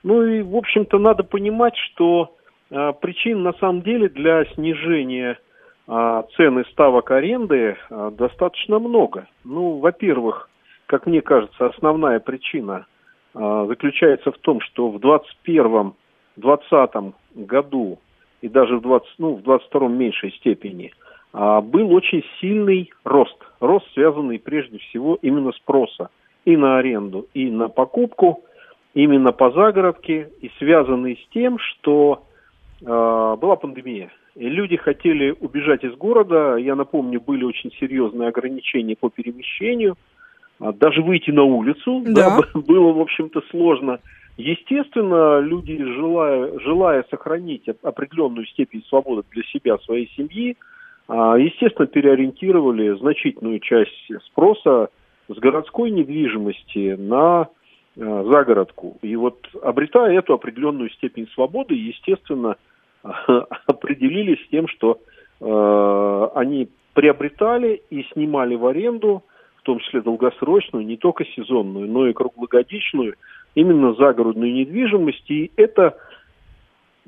[0.02, 2.36] Ну и, в общем-то, надо понимать, что
[2.72, 5.38] а, причин на самом деле для снижения
[5.88, 9.28] а, цены ставок аренды а, достаточно много.
[9.44, 10.50] Ну, во-первых,
[10.88, 12.88] как мне кажется, основная причина–
[13.38, 14.98] заключается в том, что в
[16.38, 18.00] 2021-2020 году
[18.42, 20.92] и даже в 20, ну, в 22 меньшей степени
[21.34, 23.38] а, был очень сильный рост.
[23.60, 26.10] Рост, связанный прежде всего именно спроса
[26.46, 28.44] и на аренду, и на покупку,
[28.94, 32.24] именно по загородке, и связанный с тем, что
[32.82, 34.12] э, была пандемия.
[34.36, 36.56] И люди хотели убежать из города.
[36.56, 40.17] Я напомню, были очень серьезные ограничения по перемещению– а
[40.60, 42.40] даже выйти на улицу да.
[42.40, 44.00] Да, было, в общем-то, сложно.
[44.38, 50.58] Естественно, люди, желая, желая сохранить определенную степень свободы для себя, своей семьи,
[51.08, 54.90] а, естественно, переориентировали значительную часть спроса
[55.28, 57.48] с городской недвижимости на а,
[57.96, 58.98] загородку.
[59.02, 62.58] И вот обретая эту определенную степень свободы, естественно,
[63.66, 65.00] определились с тем, что
[65.40, 69.24] э, они приобретали и снимали в аренду
[69.68, 73.16] том числе долгосрочную, не только сезонную, но и круглогодичную,
[73.54, 75.30] именно загородную недвижимость.
[75.30, 75.98] И это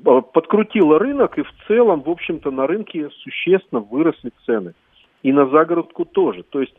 [0.04, 4.74] а, подкрутило рынок, и в целом, в общем-то, на рынке существенно выросли цены.
[5.22, 6.42] И на загородку тоже.
[6.42, 6.74] То есть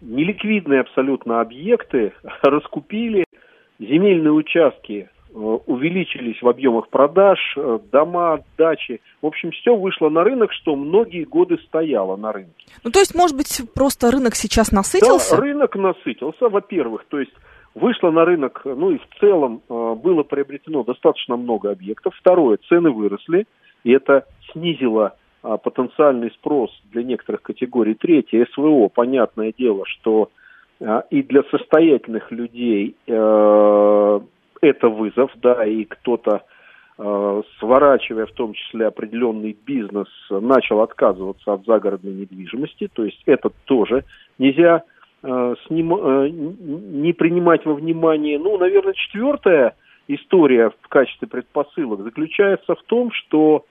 [0.00, 3.24] неликвидные абсолютно объекты раскупили,
[3.78, 9.00] земельные участки увеличились в объемах продаж, э, дома, дачи.
[9.22, 12.66] В общем, все вышло на рынок, что многие годы стояло на рынке.
[12.84, 15.36] Ну, то есть, может быть, просто рынок сейчас насытился?
[15.36, 17.04] Да, рынок насытился, во-первых.
[17.08, 17.32] То есть,
[17.74, 22.14] вышло на рынок, ну и в целом э, было приобретено достаточно много объектов.
[22.18, 23.46] Второе, цены выросли,
[23.84, 27.94] и это снизило потенциальный спрос для некоторых категорий.
[27.94, 30.30] Третье, СВО, понятное дело, что
[31.10, 32.96] и для состоятельных людей
[34.60, 36.42] это вызов, да, и кто-то,
[36.98, 43.50] э, сворачивая в том числе определенный бизнес, начал отказываться от загородной недвижимости, то есть это
[43.64, 44.04] тоже
[44.38, 44.82] нельзя
[45.22, 48.38] э, сним, э, не принимать во внимание.
[48.38, 49.74] Ну, наверное, четвертая
[50.08, 53.64] история в качестве предпосылок заключается в том, что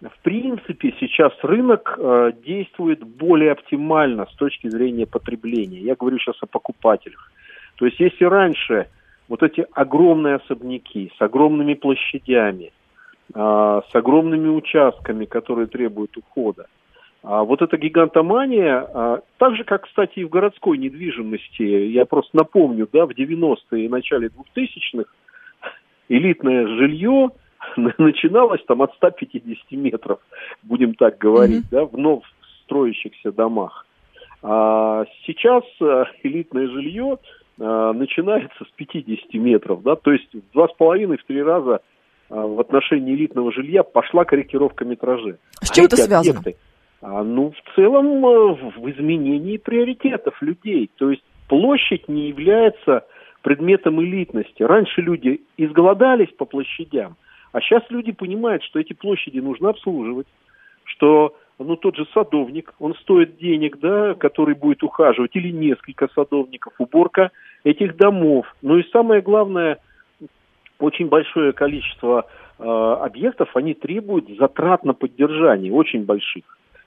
[0.00, 5.80] в принципе сейчас рынок э, действует более оптимально с точки зрения потребления.
[5.80, 7.30] Я говорю сейчас о покупателях.
[7.76, 8.88] То есть если раньше
[9.30, 12.72] вот эти огромные особняки с огромными площадями,
[13.32, 16.66] а, с огромными участками, которые требуют ухода.
[17.22, 22.36] А вот эта гигантомания, а, так же, как, кстати, и в городской недвижимости, я просто
[22.36, 25.08] напомню, да, в 90-е и начале 2000-х
[26.08, 27.30] элитное жилье
[27.76, 30.18] начиналось там от 150 метров,
[30.64, 31.70] будем так говорить, mm-hmm.
[31.70, 32.24] да, в вновь
[32.64, 33.86] строящихся домах.
[34.42, 35.62] А сейчас
[36.24, 37.18] элитное жилье
[37.60, 41.80] начинается с 50 метров, да, то есть в два с половиной, в три раза
[42.30, 45.34] а, в отношении элитного жилья пошла корректировка метражей.
[45.60, 46.38] С чем а это связано?
[46.38, 46.56] Объекты,
[47.02, 50.90] а, ну, в целом, э, в изменении приоритетов людей.
[50.96, 53.04] То есть площадь не является
[53.42, 54.62] предметом элитности.
[54.62, 57.16] Раньше люди изголодались по площадям,
[57.52, 60.26] а сейчас люди понимают, что эти площади нужно обслуживать,
[60.84, 66.74] что ну, тот же садовник, он стоит денег, да, который будет ухаживать, или несколько садовников,
[66.78, 67.32] уборка
[67.64, 68.46] этих домов.
[68.62, 69.78] Ну и самое главное,
[70.78, 72.26] очень большое количество
[72.58, 76.44] э, объектов, они требуют затрат на поддержание, очень больших.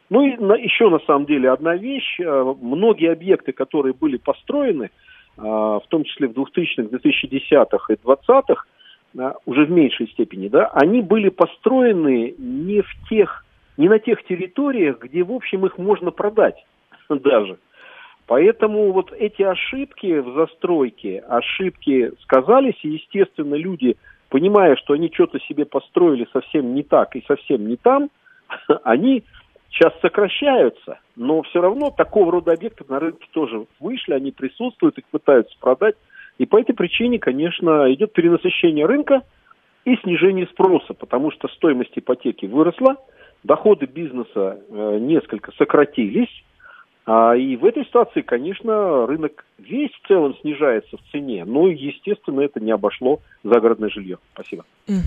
[0.10, 2.20] Ну и на, еще на самом деле одна вещь.
[2.20, 8.66] Э, многие объекты, которые были построены, э, в том числе в 2000-х, 2010-х и 20-х,
[9.18, 13.46] э, уже в меньшей степени, да, они были построены не в тех,
[13.78, 16.64] не на тех территориях, где, в общем, их можно продать
[17.10, 17.58] даже.
[18.26, 23.98] Поэтому вот эти ошибки в застройке, ошибки сказались, и, естественно, люди,
[24.30, 28.10] понимая, что они что-то себе построили совсем не так и совсем не там,
[28.84, 29.24] они
[29.70, 35.06] сейчас сокращаются, но все равно такого рода объекты на рынке тоже вышли, они присутствуют, их
[35.08, 35.96] пытаются продать.
[36.38, 39.22] И по этой причине, конечно, идет перенасыщение рынка
[39.86, 42.96] и снижение спроса, потому что стоимость ипотеки выросла,
[43.44, 46.30] доходы бизнеса э, несколько сократились,
[47.06, 52.60] и в этой ситуации, конечно, рынок весь в целом снижается в цене, но, естественно, это
[52.60, 54.18] не обошло загородное жилье.
[54.34, 54.66] Спасибо.
[54.88, 54.98] Угу.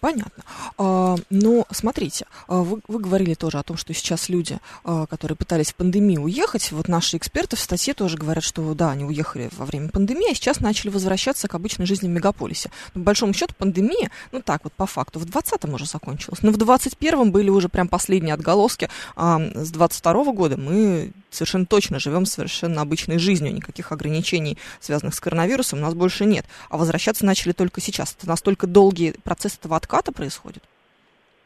[0.00, 0.42] Понятно.
[0.78, 5.36] А, ну, смотрите, а, вы, вы говорили тоже о том, что сейчас люди, а, которые
[5.36, 9.48] пытались в пандемию уехать, вот наши эксперты в статье тоже говорят, что да, они уехали
[9.56, 12.70] во время пандемии, а сейчас начали возвращаться к обычной жизни в мегаполисе.
[12.94, 16.50] Но, по большому счету, пандемия, ну так вот, по факту, в 20-м уже закончилась, но
[16.50, 22.24] в 21-м были уже прям последние отголоски, а с 22 года мы совершенно точно живем
[22.24, 26.44] совершенно обычной жизнью, никаких ограничений, связанных с коронавирусом, у нас больше нет.
[26.70, 28.16] А возвращаться начали только сейчас.
[28.18, 30.62] Это настолько долгий процесс этого отката происходит?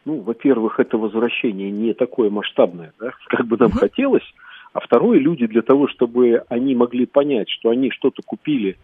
[0.04, 3.78] Ну, во-первых, это возвращение не такое масштабное, да, как бы нам uh-huh.
[3.78, 4.34] хотелось.
[4.72, 8.78] А второе, люди для того, чтобы они могли понять, что они что-то купили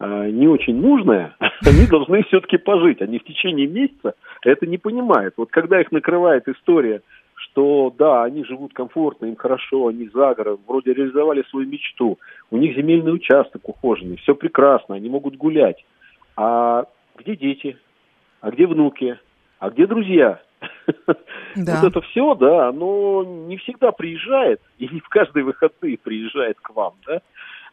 [0.00, 1.36] э, не очень нужное,
[1.66, 3.02] они должны все-таки пожить.
[3.02, 5.34] Они в течение месяца это не понимают.
[5.36, 7.02] Вот когда их накрывает история,
[7.54, 12.18] что да, они живут комфортно, им хорошо, они за город, вроде реализовали свою мечту,
[12.50, 15.84] у них земельный участок ухоженный, все прекрасно, они могут гулять.
[16.36, 16.84] А
[17.16, 17.78] где дети?
[18.44, 19.18] а где внуки,
[19.58, 20.40] а где друзья?
[21.56, 21.80] Да.
[21.80, 26.70] Вот это все, да, оно не всегда приезжает, и не в каждые выходные приезжает к
[26.74, 27.20] вам, да.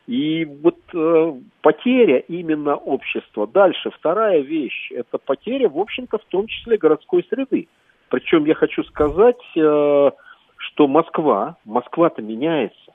[0.05, 3.47] И вот э, потеря именно общества.
[3.47, 7.67] Дальше, вторая вещь, это потеря, в общем-то, в том числе городской среды.
[8.11, 10.11] Причем я хочу сказать, э,
[10.57, 12.93] что Москва, Москва-то меняется.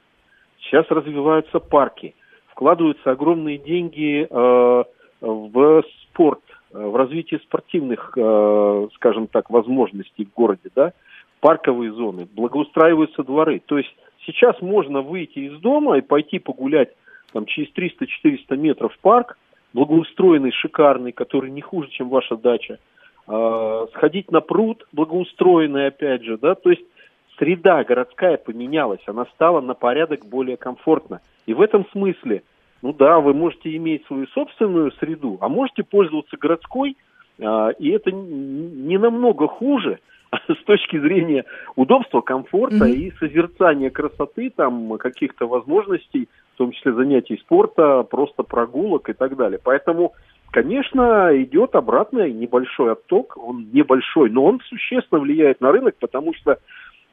[0.61, 2.15] Сейчас развиваются парки,
[2.49, 4.85] вкладываются огромные деньги э,
[5.21, 6.43] в спорт,
[6.77, 8.11] Э, в развитии спортивных,
[8.97, 10.93] скажем так, возможностей в городе, да,
[11.41, 13.63] парковые зоны, благоустраиваются дворы.
[13.65, 13.95] То есть
[14.27, 16.91] сейчас можно выйти из дома и пойти погулять
[17.33, 19.39] там через 300-400 метров в парк,
[19.73, 22.79] благоустроенный, шикарный, который не хуже, чем ваша дача,
[23.29, 26.85] э, сходить на пруд, благоустроенный опять же, да, то есть
[27.39, 31.21] среда городская поменялась, она стала на порядок более комфортна.
[31.47, 32.43] И в этом смысле–
[32.83, 36.97] ну да, вы можете иметь свою собственную среду, а можете пользоваться городской,
[37.41, 39.99] а, и это не намного хуже
[40.49, 42.93] с точки зрения удобства, комфорта mm-hmm.
[42.93, 49.37] и созерцания красоты, там каких-то возможностей, в том числе занятий спорта, просто прогулок и так
[49.37, 49.59] далее.
[49.63, 50.13] Поэтому,
[50.57, 56.59] конечно, идет обратный небольшой отток, он небольшой, но он существенно влияет на рынок, потому что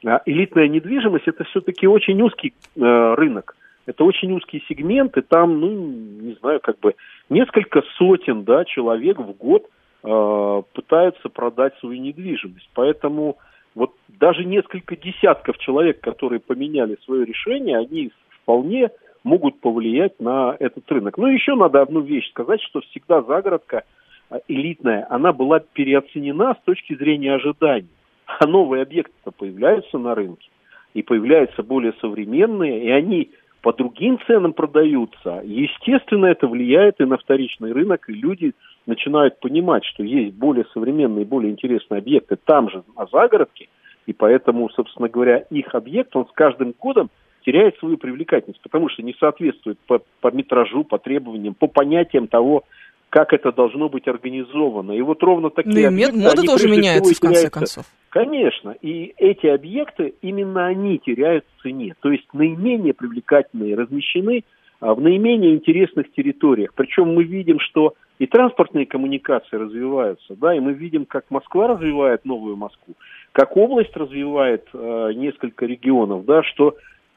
[0.02, 3.54] а, элитная недвижимость это все-таки очень узкий э, рынок
[3.84, 6.94] это очень узкий сегмент, и там, ну, не знаю, как бы
[7.28, 9.66] несколько сотен, да, человек в год
[10.02, 12.70] э, пытаются продать свою недвижимость.
[12.72, 13.36] Поэтому
[13.74, 18.88] вот даже несколько десятков человек, которые поменяли свое решение, они вполне
[19.24, 21.18] могут повлиять на этот рынок.
[21.18, 23.84] Ну, еще надо одну вещь сказать, что всегда загородка
[24.30, 27.88] э, элитная, она была переоценена с точки зрения ожиданий.
[28.26, 30.48] А новые объекты появляются на рынке,
[30.94, 37.16] и появляются более современные, и они по другим ценам продаются, естественно, это влияет и на
[37.16, 38.52] вторичный рынок, и люди
[38.86, 43.68] начинают понимать, что есть более современные, более интересные объекты там же, на загородке,
[44.04, 47.08] и поэтому, собственно говоря, их объект, он с каждым годом
[47.44, 52.64] теряет свою привлекательность, потому что не соответствует по, по метражу, по требованиям, по понятиям того,
[53.10, 54.92] как это должно быть организовано.
[54.92, 57.84] И вот ровно такие ну, и объекты, мода тоже меняется, в конце концов.
[58.08, 58.74] Конечно.
[58.82, 61.94] И эти объекты, именно они теряют в цене.
[62.00, 64.42] То есть наименее привлекательные размещены
[64.80, 66.72] а, в наименее интересных территориях.
[66.74, 72.24] Причем мы видим, что и транспортные коммуникации развиваются, да, и мы видим, как Москва развивает
[72.24, 72.94] новую Москву,
[73.32, 76.76] как область развивает э, несколько регионов, да, что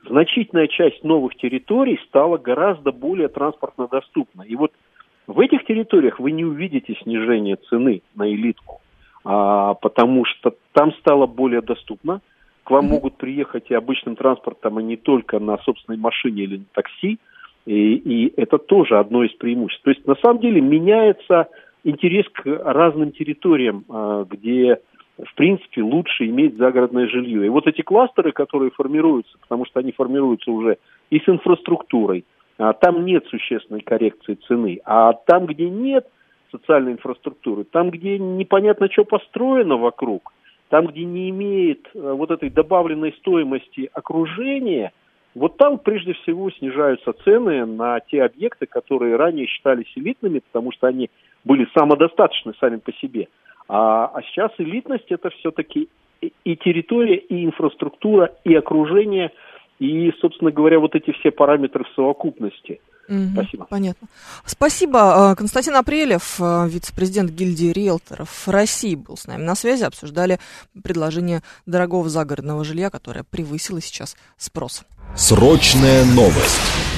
[0.09, 4.43] значительная часть новых территорий стала гораздо более транспортно доступна.
[4.43, 4.71] И вот
[5.27, 8.81] в этих территориях вы не увидите снижения цены на элитку,
[9.25, 12.21] а, потому что там стало более доступно.
[12.63, 12.89] К вам mm-hmm.
[12.89, 17.19] могут приехать и обычным транспортом, а не только на собственной машине или на такси.
[17.65, 19.83] И, и это тоже одно из преимуществ.
[19.83, 21.47] То есть на самом деле меняется
[21.83, 24.79] интерес к разным территориям, а, где
[25.17, 27.45] в принципе лучше иметь загородное жилье.
[27.45, 30.77] И вот эти кластеры, которые формируются, потому что они формируются уже
[31.09, 32.25] и с инфраструктурой,
[32.57, 34.79] а там нет существенной коррекции цены.
[34.85, 36.07] А там, где нет
[36.51, 40.33] социальной инфраструктуры, там, где непонятно, что построено вокруг,
[40.69, 44.91] там, где не имеет э, вот этой добавленной стоимости окружения,
[45.35, 50.87] вот там прежде всего снижаются цены на те объекты, которые ранее считались элитными, потому что
[50.87, 51.09] они
[51.43, 53.27] были самодостаточны сами по себе.
[53.67, 55.89] А, а сейчас элитность это все-таки
[56.21, 59.31] и территория, и инфраструктура, и окружение–
[59.79, 62.81] и, собственно говоря, вот эти все параметры в совокупности.
[63.07, 63.65] Угу, Спасибо.
[63.69, 64.07] Понятно.
[64.45, 65.31] Спасибо.
[65.31, 69.83] Э, Константин Апрелев, э, вице-президент гильдии риэлторов России, был с нами на связи.
[69.83, 70.39] Обсуждали
[70.83, 74.83] предложение дорогого загородного жилья, которое превысило сейчас спрос.
[75.15, 76.96] Срочная новость.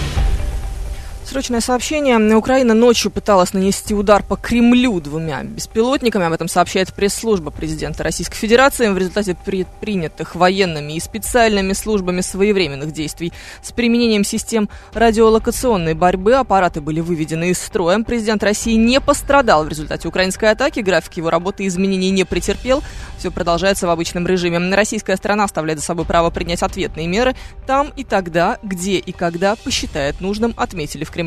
[1.30, 2.18] Срочное сообщение.
[2.36, 6.26] Украина ночью пыталась нанести удар по Кремлю двумя беспилотниками.
[6.26, 8.90] Об этом сообщает пресс-служба президента Российской Федерации.
[8.90, 16.82] В результате предпринятых военными и специальными службами своевременных действий с применением систем радиолокационной борьбы аппараты
[16.82, 18.04] были выведены из строя.
[18.04, 20.80] Президент России не пострадал в результате украинской атаки.
[20.80, 22.82] График его работы изменений не претерпел.
[23.20, 24.74] Все продолжается в обычном режиме.
[24.74, 27.36] Российская страна оставляет за собой право принять ответные меры
[27.68, 31.18] там и тогда, где и когда посчитает нужным, отметили в Кремле.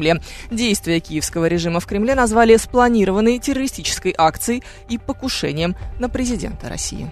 [0.51, 7.11] Действия киевского режима в Кремле назвали спланированной террористической акцией и покушением на президента России.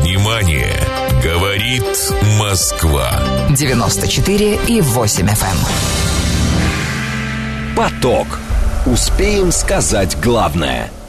[0.00, 0.74] Внимание!
[1.22, 1.84] Говорит
[2.38, 3.10] Москва.
[3.50, 5.30] 94 и 8 FM.
[5.30, 5.58] Эм.
[7.76, 8.26] Поток.
[8.86, 10.90] Успеем сказать главное–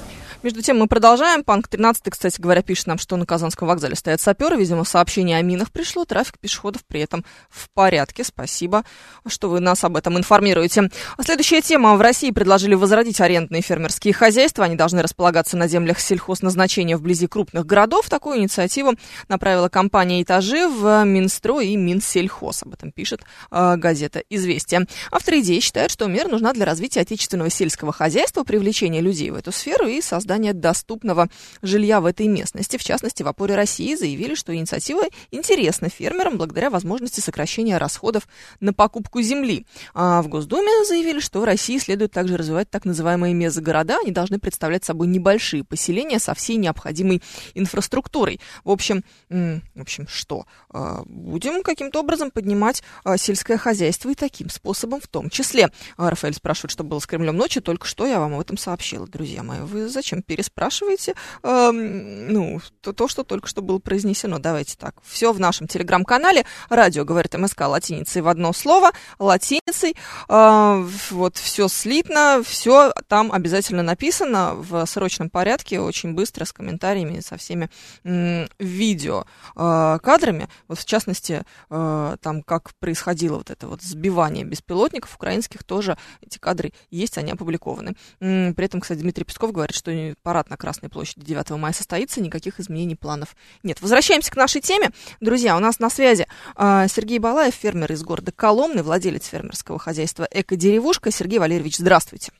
[0.45, 1.43] между тем мы продолжаем.
[1.43, 4.57] Панк 13, кстати говоря, пишет нам, что на Казанском вокзале стоят саперы.
[4.57, 6.05] Видимо, сообщение о минах пришло.
[6.05, 8.23] Трафик пешеходов при этом в порядке.
[8.23, 8.83] Спасибо,
[9.25, 10.91] что вы нас об этом информируете.
[11.19, 11.95] Следующая тема.
[11.95, 14.65] В России предложили возродить арендные фермерские хозяйства.
[14.65, 18.07] Они должны располагаться на землях сельхозназначения вблизи крупных городов.
[18.07, 18.93] Такую инициативу
[19.27, 22.61] направила компания «Этажи» в Минстрой и Минсельхоз.
[22.61, 24.85] Об этом пишет э, газета «Известия».
[25.11, 29.51] Авторы идеи считают, что мера нужна для развития отечественного сельского хозяйства, привлечения людей в эту
[29.51, 31.29] сферу и создания создания доступного
[31.61, 32.77] жилья в этой местности.
[32.77, 38.27] В частности, в опоре России заявили, что инициатива интересна фермерам благодаря возможности сокращения расходов
[38.59, 39.65] на покупку земли.
[39.93, 43.99] А в Госдуме заявили, что в России следует также развивать так называемые мезогорода.
[44.01, 47.21] Они должны представлять собой небольшие поселения со всей необходимой
[47.53, 48.41] инфраструктурой.
[48.65, 50.45] В общем, в общем, что?
[50.69, 55.69] А, будем каким-то образом поднимать а, сельское хозяйство и таким способом в том числе.
[55.95, 57.61] А, Рафаэль спрашивает, что было с Кремлем ночью.
[57.61, 59.61] Только что я вам об этом сообщила, друзья мои.
[59.61, 64.39] Вы зачем переспрашиваете э, ну, то, то, что только что было произнесено.
[64.39, 64.95] Давайте так.
[65.03, 66.45] Все в нашем телеграм-канале.
[66.69, 68.91] Радио говорит МСК латиницей в одно слово.
[69.19, 69.95] Латиницей.
[70.29, 77.19] Э, вот все слитно, все там обязательно написано в срочном порядке, очень быстро, с комментариями,
[77.19, 77.69] со всеми
[78.03, 80.47] э, видео э, кадрами.
[80.67, 86.37] Вот в частности, э, там как происходило вот это вот сбивание беспилотников украинских, тоже эти
[86.37, 87.95] кадры есть, они опубликованы.
[88.19, 92.59] При этом, кстати, Дмитрий Песков говорит, что парад на Красной площади 9 мая состоится, никаких
[92.59, 93.81] изменений планов нет.
[93.81, 94.89] Возвращаемся к нашей теме.
[95.21, 100.27] Друзья, у нас на связи э, Сергей Балаев, фермер из города Коломны, владелец фермерского хозяйства
[100.31, 101.11] «Эко-деревушка».
[101.11, 102.31] Сергей Валерьевич, здравствуйте.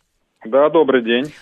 [0.46, 1.34] Да, добрый день.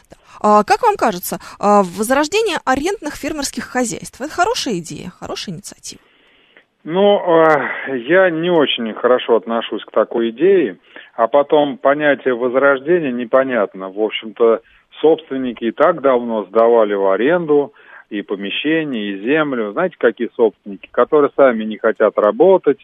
[0.42, 6.02] А, как вам кажется, а, возрождение арендных фермерских хозяйств– это хорошая идея, хорошая инициатива?
[6.86, 7.46] Ну,
[7.88, 10.80] я не очень хорошо отношусь к такой идее,
[11.16, 13.90] а потом понятие возрождения непонятно.
[13.90, 14.62] В общем-то,
[15.04, 17.74] собственники и так давно сдавали в аренду
[18.10, 19.74] и помещения, и землю.
[19.74, 20.88] Знаете, какие собственники?
[20.92, 22.80] Которые сами не хотят работать,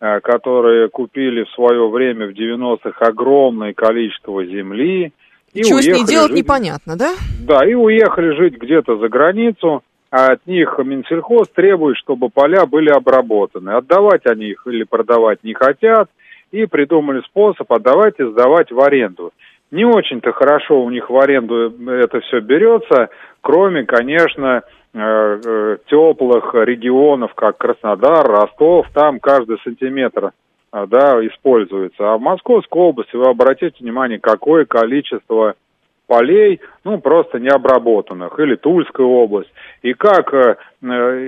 [0.00, 5.12] э, которые купили в свое время в 90-х огромное количество земли.
[5.52, 6.38] И Чего с ней делать жить...
[6.38, 7.12] непонятно, да?
[7.46, 12.90] Да, и уехали жить где-то за границу, а от них Минсельхоз требует, чтобы поля были
[12.90, 13.70] обработаны.
[13.70, 16.08] Отдавать они их или продавать не хотят,
[16.50, 19.32] и придумали способ, а давайте сдавать в аренду.
[19.70, 23.08] Не очень-то хорошо у них в аренду это все берется,
[23.40, 24.62] кроме, конечно,
[24.92, 30.32] э, э, теплых регионов, как Краснодар, Ростов, там каждый сантиметр
[30.72, 32.12] э, да, используется.
[32.12, 35.54] А в Московской области, вы обратите внимание, какое количество
[36.10, 39.52] полей, ну, просто необработанных, или Тульская область.
[39.82, 40.86] И как э, э,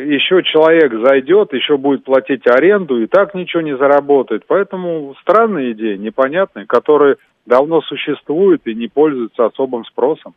[0.09, 4.43] еще человек зайдет, еще будет платить аренду, и так ничего не заработает.
[4.49, 7.17] Поэтому странная идея, непонятная, которая
[7.47, 10.35] давно существует и не пользуется особым спросом.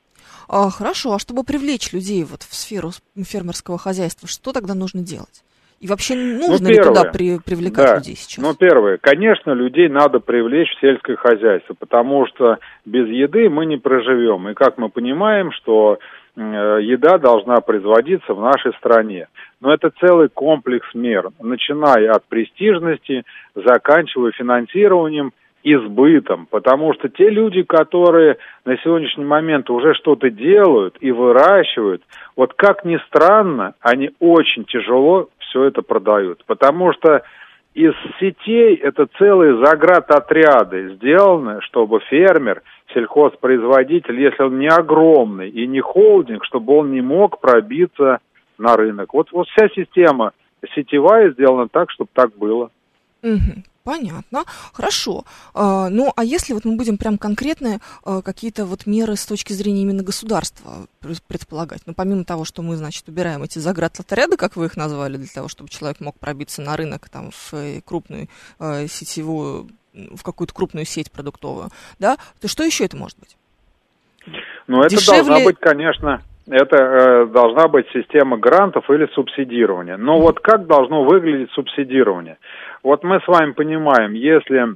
[0.48, 5.44] А, хорошо, а чтобы привлечь людей вот в сферу фермерского хозяйства, что тогда нужно делать?
[5.82, 8.44] И вообще ну, нужно ну, первое, ли туда при, привлекать да, людей сейчас?
[8.44, 13.78] Ну, первое, конечно, людей надо привлечь в сельское хозяйство, потому что без еды мы не
[13.78, 14.48] проживем.
[14.50, 16.00] И как мы понимаем, что
[16.36, 19.28] э, еда должна производиться в нашей стране.
[19.60, 23.24] Но это целый комплекс мер, начиная от престижности,
[23.56, 25.34] заканчивая финансированием–
[25.66, 32.04] избытом, потому что те люди, которые на сегодняшний момент уже что-то делают и выращивают,
[32.36, 37.24] вот как ни странно, они очень тяжело все это продают, потому что
[37.74, 42.62] из сетей это целые заградотряды сделаны, чтобы фермер,
[42.94, 48.20] сельхозпроизводитель, если он не огромный и не холдинг, чтобы он не мог пробиться
[48.60, 49.16] на рынок.
[49.16, 50.32] Вот, вот вся система
[50.76, 52.70] сетевая сделана так, чтобы так было.
[53.26, 53.64] Угу.
[53.84, 55.26] Понятно, хорошо.
[55.54, 59.54] А, ну, а если вот мы будем прям конкретные а, какие-то вот меры с точки
[59.54, 60.88] зрения именно государства
[61.28, 65.28] предполагать, ну, помимо того, что мы, значит, убираем эти заградотряды, как вы их назвали, для
[65.28, 68.28] того, чтобы человек мог пробиться на рынок, там, в э, крупную
[68.60, 71.70] а, сетевую, в какую-то крупную сеть продуктовую,
[72.00, 73.38] да, то что еще это может быть?
[74.68, 75.24] Ну, это Дешевле...
[75.24, 79.98] должна быть, конечно, это э, должна быть система грантов или субсидирования.
[79.98, 82.38] Но вот как должно выглядеть субсидирование?
[82.86, 84.76] Вот мы с вами понимаем, если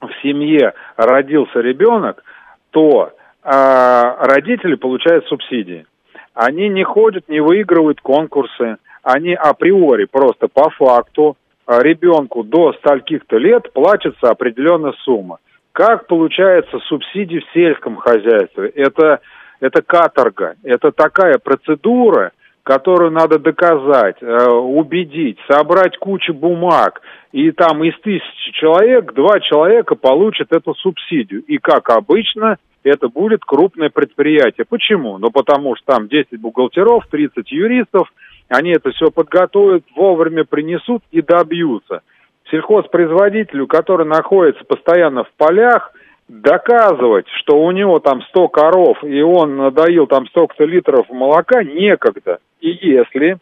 [0.00, 2.24] в семье родился ребенок,
[2.72, 3.12] то
[3.44, 5.86] э, родители получают субсидии.
[6.34, 11.36] Они не ходят, не выигрывают конкурсы, они априори просто по факту
[11.68, 15.38] э, ребенку до стольких-то лет платится определенная сумма.
[15.70, 18.70] Как получается субсидии в сельском хозяйстве?
[18.70, 19.20] Это,
[19.60, 22.32] это каторга, это такая процедура,
[22.62, 27.00] которую надо доказать, э, убедить, собрать кучу бумаг,
[27.32, 31.42] и там из тысячи человек два человека получат эту субсидию.
[31.42, 34.64] И, как обычно, это будет крупное предприятие.
[34.68, 35.18] Почему?
[35.18, 38.12] Ну, потому что там 10 бухгалтеров, 30 юристов,
[38.48, 42.02] они это все подготовят, вовремя принесут и добьются.
[42.50, 45.92] Сельхозпроизводителю, который находится постоянно в полях,
[46.30, 52.38] доказывать, что у него там 100 коров, и он надоил там столько-то литров молока, некогда.
[52.60, 53.38] И если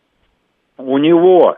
[0.79, 1.57] у него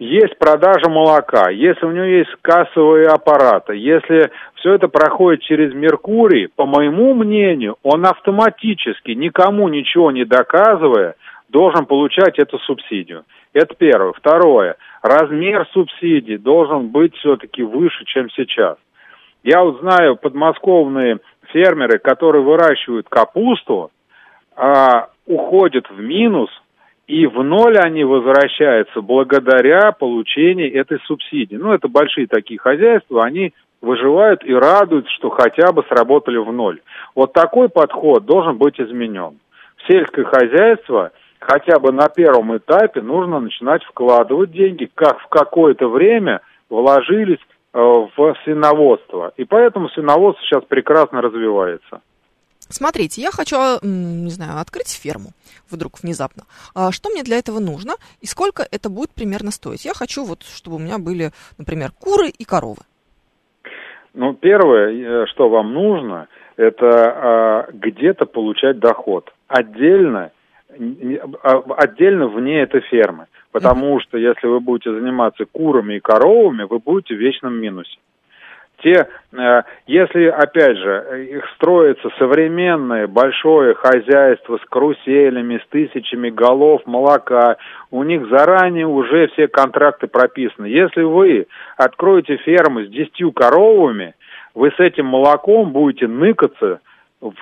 [0.00, 6.48] есть продажа молока, если у него есть кассовые аппараты, если все это проходит через Меркурий,
[6.48, 11.14] по моему мнению, он автоматически, никому ничего не доказывая,
[11.48, 13.24] должен получать эту субсидию.
[13.52, 14.12] Это первое.
[14.12, 14.76] Второе.
[15.02, 18.76] Размер субсидий должен быть все-таки выше, чем сейчас.
[19.50, 21.20] Я вот знаю подмосковные
[21.54, 23.90] фермеры, которые выращивают капусту,
[24.54, 26.50] а, уходят в минус,
[27.06, 31.56] и в ноль они возвращаются благодаря получению этой субсидии.
[31.56, 36.82] Ну, это большие такие хозяйства, они выживают и радуются, что хотя бы сработали в ноль.
[37.14, 39.38] Вот такой подход должен быть изменен.
[39.88, 46.42] Сельское хозяйство хотя бы на первом этапе нужно начинать вкладывать деньги, как в какое-то время
[46.68, 47.40] вложились
[47.72, 49.32] в свиноводство.
[49.36, 52.00] И поэтому свиноводство сейчас прекрасно развивается.
[52.60, 55.30] Смотрите, я хочу, не знаю, открыть ферму
[55.70, 56.44] вдруг внезапно.
[56.74, 59.84] А что мне для этого нужно и сколько это будет примерно стоить?
[59.84, 62.82] Я хочу вот, чтобы у меня были, например, куры и коровы.
[64.12, 69.32] Ну, первое, э, что вам нужно, это а, где-то получать доход.
[69.46, 70.30] Отдельно, а,
[70.70, 73.26] отдельно вне этой фермы.
[73.52, 77.98] Потому что если вы будете заниматься курами и коровами, вы будете в вечном минусе.
[78.82, 86.82] Те, э, если, опять же, их строится современное большое хозяйство с каруселями, с тысячами голов
[86.86, 87.56] молока,
[87.90, 90.66] у них заранее уже все контракты прописаны.
[90.66, 94.14] Если вы откроете ферму с десятью коровами,
[94.54, 96.80] вы с этим молоком будете ныкаться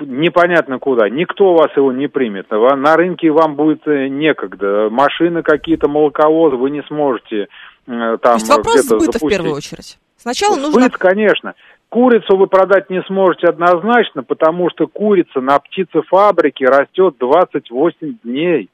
[0.01, 1.09] непонятно куда.
[1.09, 2.51] Никто вас его не примет.
[2.51, 4.89] На рынке вам будет э, некогда.
[4.91, 7.49] Машины какие-то, молоковозы вы не сможете э,
[7.87, 9.22] там То есть вопрос сбыта запустить.
[9.22, 9.99] в первую очередь.
[10.16, 10.91] Сначала Сбыт, нужно...
[10.91, 11.55] конечно.
[11.89, 18.70] Курицу вы продать не сможете однозначно, потому что курица на птицефабрике растет 28 дней.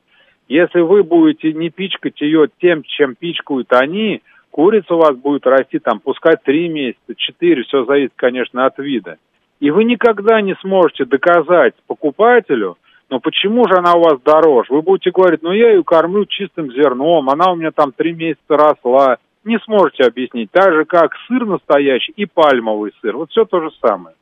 [0.48, 5.78] Если вы будете не пичкать ее тем, чем пичкают они, курица у вас будет расти
[5.78, 9.18] там, пускай три месяца, четыре, все зависит, конечно, от вида.
[9.62, 14.66] И вы никогда не сможете доказать покупателю, но почему же она у вас дороже?
[14.70, 18.56] Вы будете говорить, ну я ее кормлю чистым зерном, она у меня там три месяца
[18.56, 19.18] росла.
[19.44, 20.50] Не сможете объяснить.
[20.50, 23.16] Так же, как сыр настоящий и пальмовый сыр.
[23.16, 24.16] Вот все то же самое.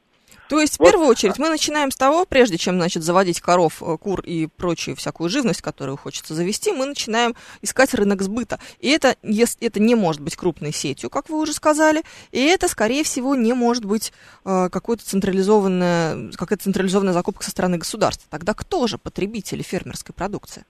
[0.51, 0.91] То есть, в вот.
[0.91, 4.97] первую очередь, мы начинаем с того, прежде чем, значит, заводить коров, э, кур и прочую
[4.97, 8.59] всякую живность, которую хочется завести, мы начинаем искать рынок сбыта.
[8.81, 13.05] И это, это не может быть крупной сетью, как вы уже сказали, и это, скорее
[13.05, 14.13] всего, не может быть
[14.45, 18.27] э, какой-то централизованная, какая-то централизованная закупка со стороны государства.
[18.29, 20.65] Тогда кто же потребители фермерской продукции?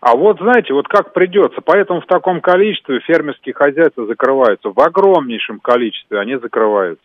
[0.00, 1.60] А вот, знаете, вот как придется.
[1.64, 4.70] Поэтому в таком количестве фермерские хозяйства закрываются.
[4.70, 7.02] В огромнейшем количестве они закрываются.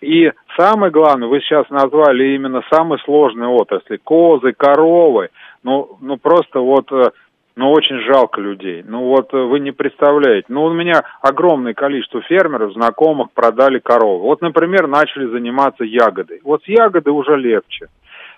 [0.00, 3.96] И самое главное, вы сейчас назвали именно самые сложные отрасли.
[3.96, 5.30] Козы, коровы.
[5.62, 7.10] Ну, ну просто вот, э,
[7.56, 8.84] ну очень жалко людей.
[8.86, 10.46] Ну вот э, вы не представляете.
[10.48, 14.22] Ну у меня огромное количество фермеров, знакомых продали коровы.
[14.22, 16.40] Вот, например, начали заниматься ягодой.
[16.44, 17.86] Вот с ягодой уже легче.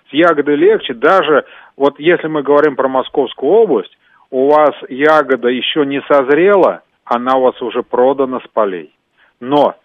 [0.09, 0.93] С ягодой легче.
[0.93, 1.45] Даже
[1.75, 3.95] вот если мы говорим про Московскую область,
[4.31, 8.93] у вас ягода еще не созрела, она у вас уже продана с полей.
[9.39, 9.75] Но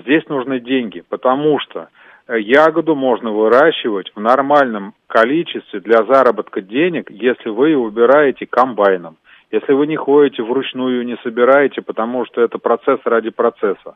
[0.00, 1.88] Здесь нужны деньги, потому что
[2.28, 9.16] э, ягоду можно выращивать в нормальном количестве для заработка денег, если вы убираете комбайном.
[9.50, 13.94] Если вы не ходите вручную не собираете, потому что это процесс ради процесса.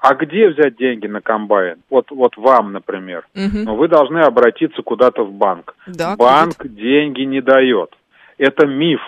[0.00, 1.78] А где взять деньги на комбайн?
[1.90, 3.26] Вот, вот вам, например.
[3.34, 3.64] Угу.
[3.64, 5.74] Но вы должны обратиться куда-то в банк.
[5.86, 6.78] Да, банк кредит.
[6.78, 7.94] деньги не дает.
[8.38, 9.00] Это миф.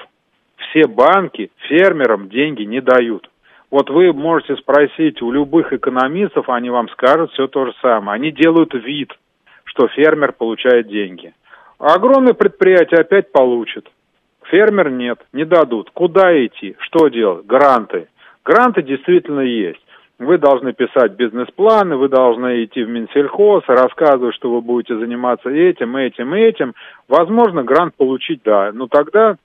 [0.56, 3.30] Все банки фермерам деньги не дают.
[3.72, 8.16] Вот вы можете спросить у любых экономистов, они вам скажут все то же самое.
[8.16, 9.10] Они делают вид,
[9.64, 11.32] что фермер получает деньги.
[11.78, 13.90] А огромное предприятие опять получит.
[14.50, 15.90] Фермер нет, не дадут.
[15.94, 16.76] Куда идти?
[16.80, 17.46] Что делать?
[17.46, 18.08] Гранты.
[18.44, 19.80] Гранты действительно есть.
[20.18, 25.96] Вы должны писать бизнес-планы, вы должны идти в Минсельхоз, рассказывать, что вы будете заниматься этим,
[25.96, 26.74] этим, этим.
[27.08, 28.70] Возможно, грант получить, да.
[28.74, 29.36] Но тогда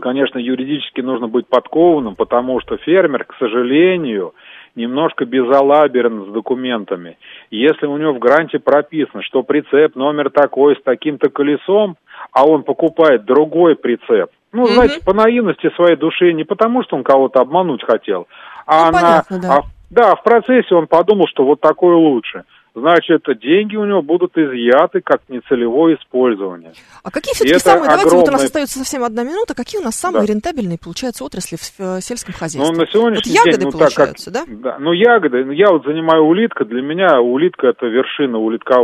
[0.00, 4.34] конечно, юридически нужно быть подкованным, потому что фермер, к сожалению,
[4.74, 7.18] немножко безалаберен с документами.
[7.50, 11.96] Если у него в гранте прописано, что прицеп номер такой с таким-то колесом,
[12.32, 16.96] а он покупает другой прицеп, ну, mm знаете, по наивности своей души, не потому что
[16.96, 18.28] он кого-то обмануть хотел,
[18.66, 19.00] а ну, она...
[19.28, 19.56] Понятно, да.
[19.56, 22.44] А, да, в процессе он подумал, что вот такое лучше
[22.74, 26.72] значит, деньги у него будут изъяты как нецелевое использование.
[27.02, 29.96] А какие все-таки самые, давайте, вот у нас остается совсем одна минута, какие у нас
[29.96, 30.32] самые да.
[30.32, 32.72] рентабельные, получаются, отрасли в, в сельском хозяйстве?
[32.72, 34.70] Ну, на сегодняшний вот ягоды день, ну, получаются, так как, да?
[34.70, 34.78] да?
[34.78, 38.74] Ну, ягоды, ну, я вот занимаю улитка, для меня улитка это вершина улитка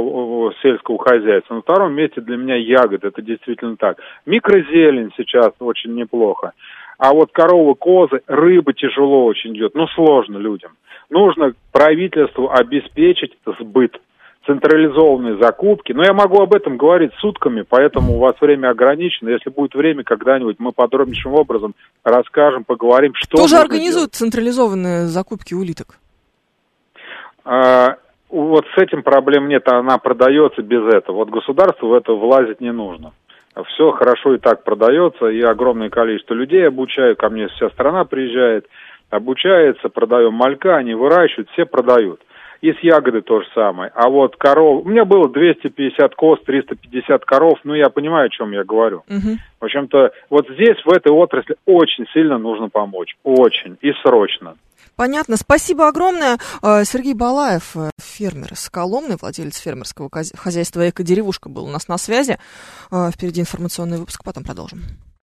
[0.62, 1.54] сельского хозяйства.
[1.54, 3.98] На втором месте для меня ягоды, это действительно так.
[4.26, 6.52] Микрозелень сейчас очень неплохо.
[6.98, 10.72] А вот коровы, козы, рыба тяжело очень идет, ну сложно людям.
[11.10, 13.96] Нужно правительству обеспечить сбыт
[14.46, 15.92] централизованные закупки.
[15.92, 19.28] Но я могу об этом говорить сутками, поэтому у вас время ограничено.
[19.28, 23.36] Если будет время, когда-нибудь мы подробнейшим образом расскажем, поговорим, что...
[23.36, 24.14] Кто же организует делать.
[24.14, 25.98] централизованные закупки улиток?
[27.44, 27.96] А,
[28.30, 31.16] вот с этим проблем нет, она продается без этого.
[31.16, 33.12] Вот государству в это влазить не нужно
[33.64, 38.66] все хорошо и так продается, и огромное количество людей обучаю, ко мне вся страна приезжает,
[39.10, 42.20] обучается, продаем малька, они выращивают, все продают.
[42.60, 43.92] И с ягоды то же самое.
[43.94, 44.84] А вот коров...
[44.84, 47.60] У меня было 250 коз, 350 коров.
[47.62, 49.04] Ну, я понимаю, о чем я говорю.
[49.08, 49.38] Угу.
[49.60, 53.16] В общем-то, вот здесь, в этой отрасли, очень сильно нужно помочь.
[53.22, 53.76] Очень.
[53.80, 54.56] И срочно.
[54.98, 55.36] Понятно.
[55.36, 56.40] Спасибо огромное.
[56.60, 61.98] Э, Сергей Балаев, э, фермер из Коломны, владелец фермерского хозяйства «Эко-деревушка» был у нас на
[61.98, 62.36] связи.
[62.90, 64.82] Э, впереди информационный выпуск, потом продолжим.